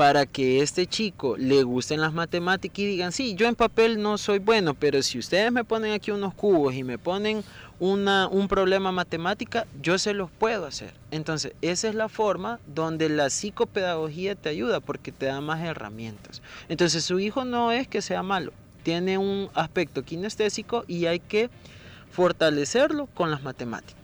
para 0.00 0.24
que 0.24 0.62
este 0.62 0.86
chico 0.86 1.36
le 1.36 1.62
gusten 1.62 2.00
las 2.00 2.14
matemáticas 2.14 2.78
y 2.78 2.86
digan, 2.86 3.12
sí, 3.12 3.34
yo 3.34 3.46
en 3.46 3.54
papel 3.54 4.00
no 4.00 4.16
soy 4.16 4.38
bueno, 4.38 4.72
pero 4.72 5.02
si 5.02 5.18
ustedes 5.18 5.52
me 5.52 5.62
ponen 5.62 5.92
aquí 5.92 6.10
unos 6.10 6.32
cubos 6.32 6.74
y 6.74 6.82
me 6.82 6.96
ponen 6.96 7.44
una, 7.80 8.26
un 8.26 8.48
problema 8.48 8.92
matemática, 8.92 9.66
yo 9.82 9.98
se 9.98 10.14
los 10.14 10.30
puedo 10.30 10.64
hacer. 10.64 10.94
Entonces, 11.10 11.52
esa 11.60 11.90
es 11.90 11.94
la 11.94 12.08
forma 12.08 12.60
donde 12.66 13.10
la 13.10 13.28
psicopedagogía 13.28 14.36
te 14.36 14.48
ayuda 14.48 14.80
porque 14.80 15.12
te 15.12 15.26
da 15.26 15.42
más 15.42 15.60
herramientas. 15.60 16.40
Entonces, 16.70 17.04
su 17.04 17.20
hijo 17.20 17.44
no 17.44 17.70
es 17.70 17.86
que 17.86 18.00
sea 18.00 18.22
malo, 18.22 18.54
tiene 18.82 19.18
un 19.18 19.50
aspecto 19.52 20.02
kinestésico 20.02 20.86
y 20.88 21.04
hay 21.04 21.20
que 21.20 21.50
fortalecerlo 22.10 23.04
con 23.04 23.30
las 23.30 23.42
matemáticas. 23.42 23.99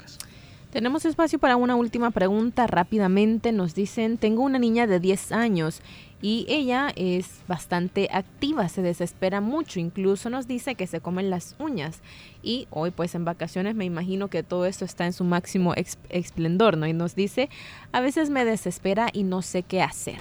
Tenemos 0.76 1.06
espacio 1.06 1.38
para 1.38 1.56
una 1.56 1.74
última 1.74 2.10
pregunta 2.10 2.66
rápidamente. 2.66 3.50
Nos 3.50 3.74
dicen, 3.74 4.18
tengo 4.18 4.42
una 4.42 4.58
niña 4.58 4.86
de 4.86 5.00
10 5.00 5.32
años 5.32 5.80
y 6.20 6.44
ella 6.50 6.92
es 6.96 7.40
bastante 7.48 8.10
activa, 8.12 8.68
se 8.68 8.82
desespera 8.82 9.40
mucho, 9.40 9.80
incluso 9.80 10.28
nos 10.28 10.46
dice 10.46 10.74
que 10.74 10.86
se 10.86 11.00
comen 11.00 11.30
las 11.30 11.56
uñas. 11.58 12.02
Y 12.42 12.68
hoy 12.68 12.90
pues 12.90 13.14
en 13.14 13.24
vacaciones 13.24 13.74
me 13.74 13.86
imagino 13.86 14.28
que 14.28 14.42
todo 14.42 14.66
esto 14.66 14.84
está 14.84 15.06
en 15.06 15.14
su 15.14 15.24
máximo 15.24 15.72
esplendor, 16.10 16.76
¿no? 16.76 16.86
Y 16.86 16.92
nos 16.92 17.14
dice, 17.14 17.48
a 17.92 18.02
veces 18.02 18.28
me 18.28 18.44
desespera 18.44 19.08
y 19.10 19.22
no 19.22 19.40
sé 19.40 19.62
qué 19.62 19.80
hacer. 19.80 20.20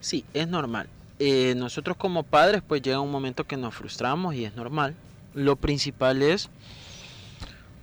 Sí, 0.00 0.24
es 0.32 0.48
normal. 0.48 0.88
Eh, 1.18 1.52
nosotros 1.58 1.98
como 1.98 2.22
padres 2.22 2.62
pues 2.66 2.80
llega 2.80 3.00
un 3.00 3.10
momento 3.10 3.44
que 3.44 3.58
nos 3.58 3.74
frustramos 3.74 4.34
y 4.34 4.46
es 4.46 4.56
normal. 4.56 4.94
Lo 5.34 5.56
principal 5.56 6.22
es 6.22 6.48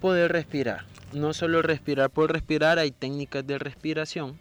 poder 0.02 0.32
respirar. 0.32 0.95
No 1.14 1.34
solo 1.34 1.62
respirar 1.62 2.10
por 2.10 2.32
respirar, 2.32 2.80
hay 2.80 2.92
técnicas 2.92 3.46
de 3.46 3.58
respiración. 3.58 4.38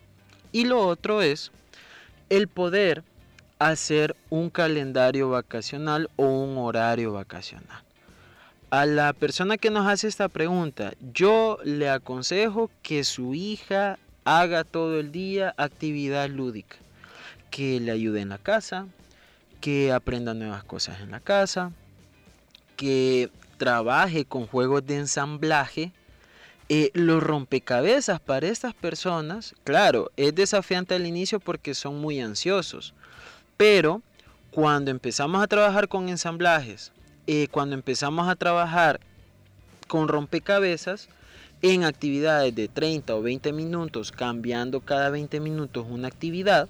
Y 0.52 0.64
lo 0.64 0.86
otro 0.86 1.22
es 1.22 1.52
el 2.30 2.48
poder 2.48 3.02
hacer 3.58 4.16
un 4.30 4.50
calendario 4.50 5.30
vacacional 5.30 6.10
o 6.16 6.26
un 6.26 6.58
horario 6.58 7.12
vacacional. 7.12 7.82
A 8.70 8.86
la 8.86 9.12
persona 9.12 9.56
que 9.56 9.70
nos 9.70 9.86
hace 9.86 10.08
esta 10.08 10.28
pregunta, 10.28 10.94
yo 11.12 11.58
le 11.64 11.88
aconsejo 11.88 12.70
que 12.82 13.04
su 13.04 13.34
hija 13.34 13.98
haga 14.24 14.64
todo 14.64 14.98
el 14.98 15.12
día 15.12 15.54
actividad 15.56 16.28
lúdica 16.28 16.76
que 17.54 17.78
le 17.78 17.92
ayude 17.92 18.20
en 18.20 18.30
la 18.30 18.38
casa, 18.38 18.88
que 19.60 19.92
aprenda 19.92 20.34
nuevas 20.34 20.64
cosas 20.64 21.00
en 21.00 21.12
la 21.12 21.20
casa, 21.20 21.70
que 22.76 23.30
trabaje 23.58 24.24
con 24.24 24.48
juegos 24.48 24.84
de 24.84 24.96
ensamblaje. 24.96 25.92
Eh, 26.68 26.90
los 26.94 27.22
rompecabezas 27.22 28.20
para 28.20 28.48
estas 28.48 28.72
personas, 28.74 29.54
claro, 29.64 30.10
es 30.16 30.34
desafiante 30.34 30.94
al 30.94 31.06
inicio 31.06 31.38
porque 31.40 31.74
son 31.74 32.00
muy 32.00 32.20
ansiosos, 32.20 32.94
pero 33.56 34.00
cuando 34.50 34.90
empezamos 34.90 35.42
a 35.42 35.46
trabajar 35.46 35.88
con 35.88 36.08
ensamblajes, 36.08 36.92
eh, 37.26 37.48
cuando 37.50 37.74
empezamos 37.74 38.28
a 38.28 38.36
trabajar 38.36 39.00
con 39.88 40.08
rompecabezas, 40.08 41.08
en 41.62 41.84
actividades 41.84 42.54
de 42.54 42.68
30 42.68 43.14
o 43.14 43.22
20 43.22 43.52
minutos, 43.52 44.12
cambiando 44.12 44.80
cada 44.80 45.08
20 45.08 45.40
minutos 45.40 45.86
una 45.88 46.08
actividad, 46.08 46.68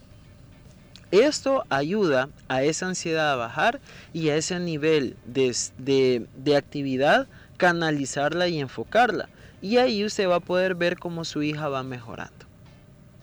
esto 1.10 1.64
ayuda 1.68 2.28
a 2.48 2.62
esa 2.62 2.86
ansiedad 2.86 3.32
a 3.32 3.36
bajar 3.36 3.80
y 4.12 4.28
a 4.28 4.36
ese 4.36 4.58
nivel 4.60 5.16
de, 5.26 5.54
de, 5.78 6.56
actividad 6.56 7.26
canalizarla 7.56 8.48
y 8.48 8.60
enfocarla. 8.60 9.28
Y 9.64 9.78
ahí 9.78 10.04
usted 10.04 10.28
va 10.28 10.36
a 10.36 10.40
poder 10.40 10.74
ver 10.74 10.98
cómo 10.98 11.24
su 11.24 11.42
hija 11.42 11.70
va 11.70 11.82
mejorando. 11.82 12.44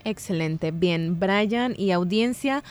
Excelente. 0.03 0.71
Bien, 0.71 1.19
Brian 1.19 1.75
y 1.77 1.91
audiencia. 1.91 2.63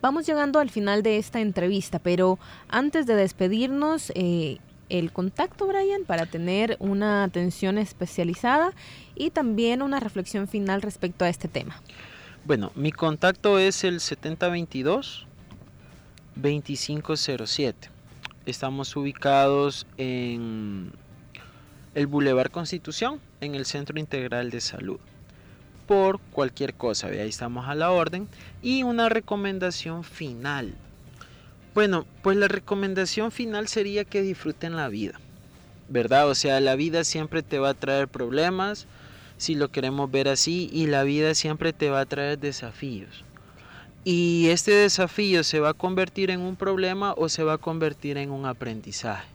Vamos 0.00 0.26
llegando 0.26 0.60
al 0.60 0.70
final 0.70 1.02
de 1.02 1.18
esta 1.18 1.38
entrevista, 1.42 1.98
pero 1.98 2.38
antes 2.70 3.04
de 3.04 3.16
despedirnos, 3.16 4.12
eh, 4.14 4.56
el 4.88 5.12
contacto, 5.12 5.66
Brian, 5.66 6.04
para 6.06 6.24
tener 6.24 6.78
una 6.80 7.22
atención 7.22 7.76
especializada 7.76 8.72
y 9.14 9.28
también 9.28 9.82
una 9.82 10.00
reflexión 10.00 10.48
final 10.48 10.80
respecto 10.80 11.26
a 11.26 11.28
este 11.28 11.48
tema. 11.48 11.82
Bueno, 12.46 12.72
mi 12.76 12.92
contacto 12.92 13.58
es 13.58 13.84
el 13.84 14.00
7022 14.00 15.26
2507. 16.34 17.90
Estamos 18.46 18.96
ubicados 18.96 19.86
en 19.98 20.92
el 21.98 22.06
Boulevard 22.06 22.52
Constitución, 22.52 23.20
en 23.40 23.56
el 23.56 23.66
Centro 23.66 23.98
Integral 23.98 24.50
de 24.50 24.60
Salud. 24.60 25.00
Por 25.88 26.20
cualquier 26.30 26.74
cosa, 26.74 27.08
ahí 27.08 27.28
estamos 27.28 27.66
a 27.66 27.74
la 27.74 27.90
orden. 27.90 28.28
Y 28.62 28.84
una 28.84 29.08
recomendación 29.08 30.04
final. 30.04 30.74
Bueno, 31.74 32.06
pues 32.22 32.36
la 32.36 32.46
recomendación 32.46 33.32
final 33.32 33.66
sería 33.66 34.04
que 34.04 34.22
disfruten 34.22 34.76
la 34.76 34.86
vida. 34.86 35.18
¿Verdad? 35.88 36.28
O 36.28 36.36
sea, 36.36 36.60
la 36.60 36.76
vida 36.76 37.02
siempre 37.02 37.42
te 37.42 37.58
va 37.58 37.70
a 37.70 37.74
traer 37.74 38.06
problemas, 38.06 38.86
si 39.36 39.56
lo 39.56 39.72
queremos 39.72 40.08
ver 40.08 40.28
así, 40.28 40.70
y 40.72 40.86
la 40.86 41.02
vida 41.02 41.34
siempre 41.34 41.72
te 41.72 41.90
va 41.90 42.02
a 42.02 42.06
traer 42.06 42.38
desafíos. 42.38 43.24
Y 44.04 44.50
este 44.50 44.70
desafío 44.70 45.42
se 45.42 45.58
va 45.58 45.70
a 45.70 45.74
convertir 45.74 46.30
en 46.30 46.42
un 46.42 46.54
problema 46.54 47.12
o 47.14 47.28
se 47.28 47.42
va 47.42 47.54
a 47.54 47.58
convertir 47.58 48.18
en 48.18 48.30
un 48.30 48.46
aprendizaje. 48.46 49.26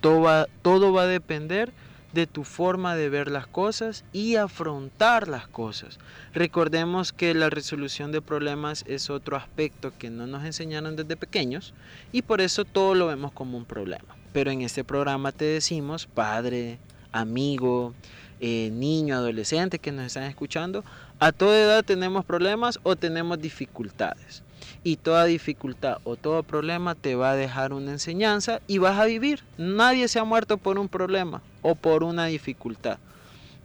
Todo 0.00 0.20
va, 0.20 0.46
todo 0.62 0.92
va 0.92 1.02
a 1.02 1.06
depender 1.06 1.72
de 2.14 2.28
tu 2.28 2.44
forma 2.44 2.94
de 2.94 3.08
ver 3.08 3.28
las 3.28 3.48
cosas 3.48 4.04
y 4.12 4.36
afrontar 4.36 5.26
las 5.26 5.48
cosas. 5.48 5.98
Recordemos 6.32 7.12
que 7.12 7.34
la 7.34 7.50
resolución 7.50 8.12
de 8.12 8.22
problemas 8.22 8.84
es 8.86 9.10
otro 9.10 9.36
aspecto 9.36 9.92
que 9.98 10.10
no 10.10 10.26
nos 10.28 10.44
enseñaron 10.44 10.94
desde 10.94 11.16
pequeños 11.16 11.74
y 12.12 12.22
por 12.22 12.40
eso 12.40 12.64
todo 12.64 12.94
lo 12.94 13.08
vemos 13.08 13.32
como 13.32 13.58
un 13.58 13.64
problema. 13.64 14.16
Pero 14.32 14.52
en 14.52 14.62
este 14.62 14.84
programa 14.84 15.32
te 15.32 15.44
decimos, 15.44 16.06
padre, 16.06 16.78
amigo, 17.10 17.94
eh, 18.40 18.70
niño, 18.72 19.16
adolescente 19.16 19.80
que 19.80 19.90
nos 19.90 20.06
están 20.06 20.24
escuchando, 20.24 20.84
a 21.18 21.32
toda 21.32 21.60
edad 21.60 21.84
tenemos 21.84 22.24
problemas 22.24 22.78
o 22.84 22.94
tenemos 22.94 23.40
dificultades. 23.40 24.42
Y 24.84 24.96
toda 24.96 25.24
dificultad 25.24 25.98
o 26.04 26.16
todo 26.16 26.42
problema 26.42 26.94
te 26.94 27.16
va 27.16 27.32
a 27.32 27.36
dejar 27.36 27.72
una 27.72 27.90
enseñanza 27.92 28.60
y 28.68 28.78
vas 28.78 28.98
a 28.98 29.04
vivir. 29.04 29.42
Nadie 29.58 30.08
se 30.08 30.20
ha 30.20 30.24
muerto 30.24 30.58
por 30.58 30.78
un 30.78 30.88
problema 30.88 31.42
o 31.64 31.74
por 31.74 32.04
una 32.04 32.26
dificultad. 32.26 32.98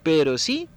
Pero 0.01 0.39
sí 0.39 0.67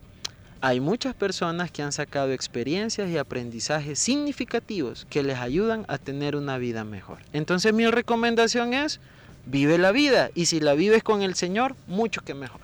hay 0.61 0.81
muchas 0.81 1.15
personas 1.15 1.71
que 1.71 1.83
han 1.83 1.93
sacado 1.93 2.33
experiencias 2.33 3.09
y 3.11 3.17
aprendizajes 3.17 3.99
significativos 3.99 5.07
que 5.09 5.23
les 5.23 5.39
ayudan 5.39 5.85
a 5.89 5.99
tener 5.99 6.37
una 6.37 6.59
vida 6.59 6.85
mejor. 6.85 7.19
Entonces 7.33 7.73
mi 7.73 7.87
recomendación 7.87 8.75
es, 8.75 9.01
vive 9.47 9.79
la 9.79 9.93
vida 9.93 10.31
y 10.35 10.47
si 10.47 10.61
la 10.61 10.75
vives 10.75 11.03
con 11.03 11.23
el 11.23 11.35
Señor, 11.35 11.75
mucho 11.87 12.21
que 12.23 12.35
mejor. 12.35 12.61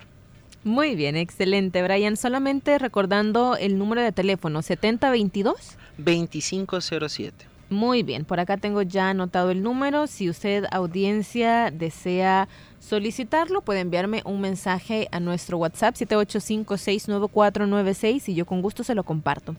Muy 0.65 0.97
bien, 0.97 1.17
excelente, 1.17 1.83
Brian. 1.83 2.17
Solamente 2.17 2.79
recordando 2.79 3.57
el 3.57 3.79
número 3.79 4.03
de 4.03 4.13
teléfono, 4.13 4.61
7022. 4.61 5.57
2507. 5.99 7.47
Muy 7.71 8.03
bien, 8.03 8.25
por 8.25 8.41
acá 8.41 8.57
tengo 8.57 8.81
ya 8.81 9.11
anotado 9.11 9.51
el 9.51 9.63
número. 9.63 10.07
Si 10.07 10.31
usted, 10.31 10.65
audiencia, 10.71 11.71
desea 11.71 12.49
solicitarlo, 12.81 13.61
puede 13.61 13.81
enviarme 13.81 14.23
un 14.25 14.41
mensaje 14.41 15.07
a 15.13 15.21
nuestro 15.21 15.59
WhatsApp 15.59 15.95
78569496 15.97 18.31
y 18.31 18.35
yo 18.35 18.47
con 18.47 18.63
gusto 18.63 18.85
se 18.85 18.95
lo 18.95 19.05
comparto. 19.05 19.55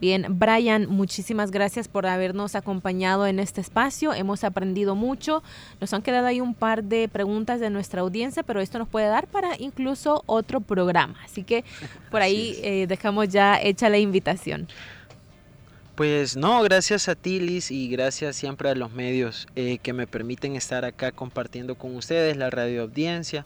Bien, 0.00 0.38
Brian, 0.38 0.88
muchísimas 0.88 1.50
gracias 1.50 1.86
por 1.86 2.06
habernos 2.06 2.54
acompañado 2.54 3.26
en 3.26 3.38
este 3.38 3.60
espacio. 3.60 4.14
Hemos 4.14 4.42
aprendido 4.42 4.94
mucho. 4.94 5.42
Nos 5.82 5.92
han 5.92 6.00
quedado 6.00 6.28
ahí 6.28 6.40
un 6.40 6.54
par 6.54 6.84
de 6.84 7.08
preguntas 7.08 7.60
de 7.60 7.68
nuestra 7.68 8.00
audiencia, 8.00 8.42
pero 8.42 8.60
esto 8.60 8.78
nos 8.78 8.88
puede 8.88 9.08
dar 9.08 9.26
para 9.26 9.50
incluso 9.58 10.22
otro 10.24 10.62
programa. 10.62 11.16
Así 11.26 11.42
que 11.42 11.62
por 12.10 12.22
ahí 12.22 12.58
eh, 12.62 12.86
dejamos 12.88 13.28
ya 13.28 13.60
hecha 13.60 13.90
la 13.90 13.98
invitación. 13.98 14.66
Pues 16.00 16.34
no, 16.34 16.62
gracias 16.62 17.10
a 17.10 17.14
ti 17.14 17.40
Liz 17.40 17.70
y 17.70 17.90
gracias 17.90 18.34
siempre 18.34 18.70
a 18.70 18.74
los 18.74 18.90
medios 18.90 19.46
eh, 19.54 19.76
que 19.82 19.92
me 19.92 20.06
permiten 20.06 20.56
estar 20.56 20.86
acá 20.86 21.12
compartiendo 21.12 21.74
con 21.74 21.94
ustedes 21.94 22.38
la 22.38 22.48
radio 22.48 22.84
audiencia. 22.84 23.44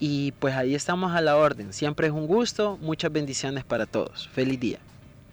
Y 0.00 0.32
pues 0.40 0.56
ahí 0.56 0.74
estamos 0.74 1.12
a 1.12 1.20
la 1.20 1.36
orden. 1.36 1.72
Siempre 1.72 2.08
es 2.08 2.12
un 2.12 2.26
gusto. 2.26 2.78
Muchas 2.82 3.12
bendiciones 3.12 3.62
para 3.62 3.86
todos. 3.86 4.28
Feliz 4.30 4.58
día. 4.58 4.80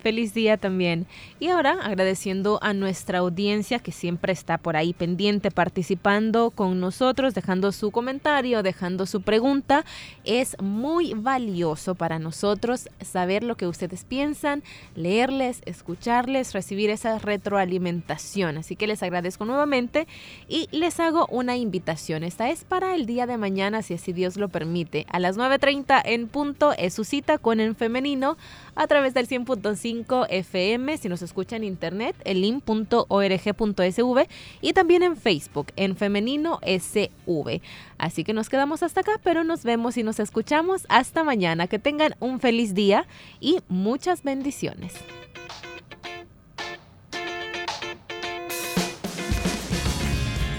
Feliz 0.01 0.33
día 0.33 0.57
también. 0.57 1.05
Y 1.39 1.49
ahora 1.49 1.77
agradeciendo 1.81 2.57
a 2.63 2.73
nuestra 2.73 3.19
audiencia 3.19 3.77
que 3.77 3.91
siempre 3.91 4.33
está 4.33 4.57
por 4.57 4.75
ahí 4.75 4.93
pendiente, 4.93 5.51
participando 5.51 6.49
con 6.49 6.79
nosotros, 6.79 7.35
dejando 7.35 7.71
su 7.71 7.91
comentario, 7.91 8.63
dejando 8.63 9.05
su 9.05 9.21
pregunta. 9.21 9.85
Es 10.23 10.59
muy 10.59 11.13
valioso 11.13 11.93
para 11.93 12.17
nosotros 12.17 12.89
saber 12.99 13.43
lo 13.43 13.55
que 13.57 13.67
ustedes 13.67 14.03
piensan, 14.03 14.63
leerles, 14.95 15.61
escucharles, 15.65 16.53
recibir 16.53 16.89
esa 16.89 17.19
retroalimentación. 17.19 18.57
Así 18.57 18.75
que 18.75 18.87
les 18.87 19.03
agradezco 19.03 19.45
nuevamente 19.45 20.07
y 20.47 20.67
les 20.71 20.99
hago 20.99 21.27
una 21.29 21.57
invitación. 21.57 22.23
Esta 22.23 22.49
es 22.49 22.63
para 22.63 22.95
el 22.95 23.05
día 23.05 23.27
de 23.27 23.37
mañana, 23.37 23.83
si 23.83 23.93
así 23.93 24.13
Dios 24.13 24.35
lo 24.37 24.49
permite. 24.49 25.05
A 25.11 25.19
las 25.19 25.37
9.30 25.37 26.01
en 26.05 26.27
punto 26.27 26.73
es 26.77 26.95
su 26.95 27.03
cita 27.03 27.37
con 27.37 27.59
el 27.59 27.75
femenino 27.75 28.37
a 28.75 28.87
través 28.87 29.13
del 29.13 29.27
100.5 29.27 30.27
FM, 30.29 30.97
si 30.97 31.09
nos 31.09 31.21
escucha 31.21 31.55
en 31.55 31.63
internet, 31.63 32.15
el 32.25 32.41
link.org.sv 32.41 34.27
y 34.61 34.73
también 34.73 35.03
en 35.03 35.17
Facebook, 35.17 35.67
en 35.75 35.95
Femenino 35.95 36.59
SV. 36.63 37.61
Así 37.97 38.23
que 38.23 38.33
nos 38.33 38.49
quedamos 38.49 38.83
hasta 38.83 39.01
acá, 39.01 39.19
pero 39.23 39.43
nos 39.43 39.63
vemos 39.63 39.97
y 39.97 40.03
nos 40.03 40.19
escuchamos 40.19 40.85
hasta 40.89 41.23
mañana. 41.23 41.67
Que 41.67 41.79
tengan 41.79 42.15
un 42.19 42.39
feliz 42.39 42.73
día 42.73 43.07
y 43.39 43.59
muchas 43.67 44.23
bendiciones. 44.23 44.93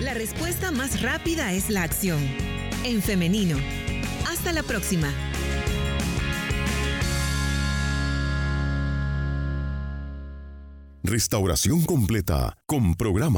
La 0.00 0.14
respuesta 0.14 0.70
más 0.70 1.00
rápida 1.00 1.52
es 1.52 1.70
la 1.70 1.82
acción. 1.82 2.20
En 2.84 3.00
femenino. 3.02 3.56
Hasta 4.28 4.52
la 4.52 4.62
próxima. 4.62 5.08
Restauración 11.04 11.82
completa 11.82 12.56
con 12.64 12.94
programa 12.94 13.30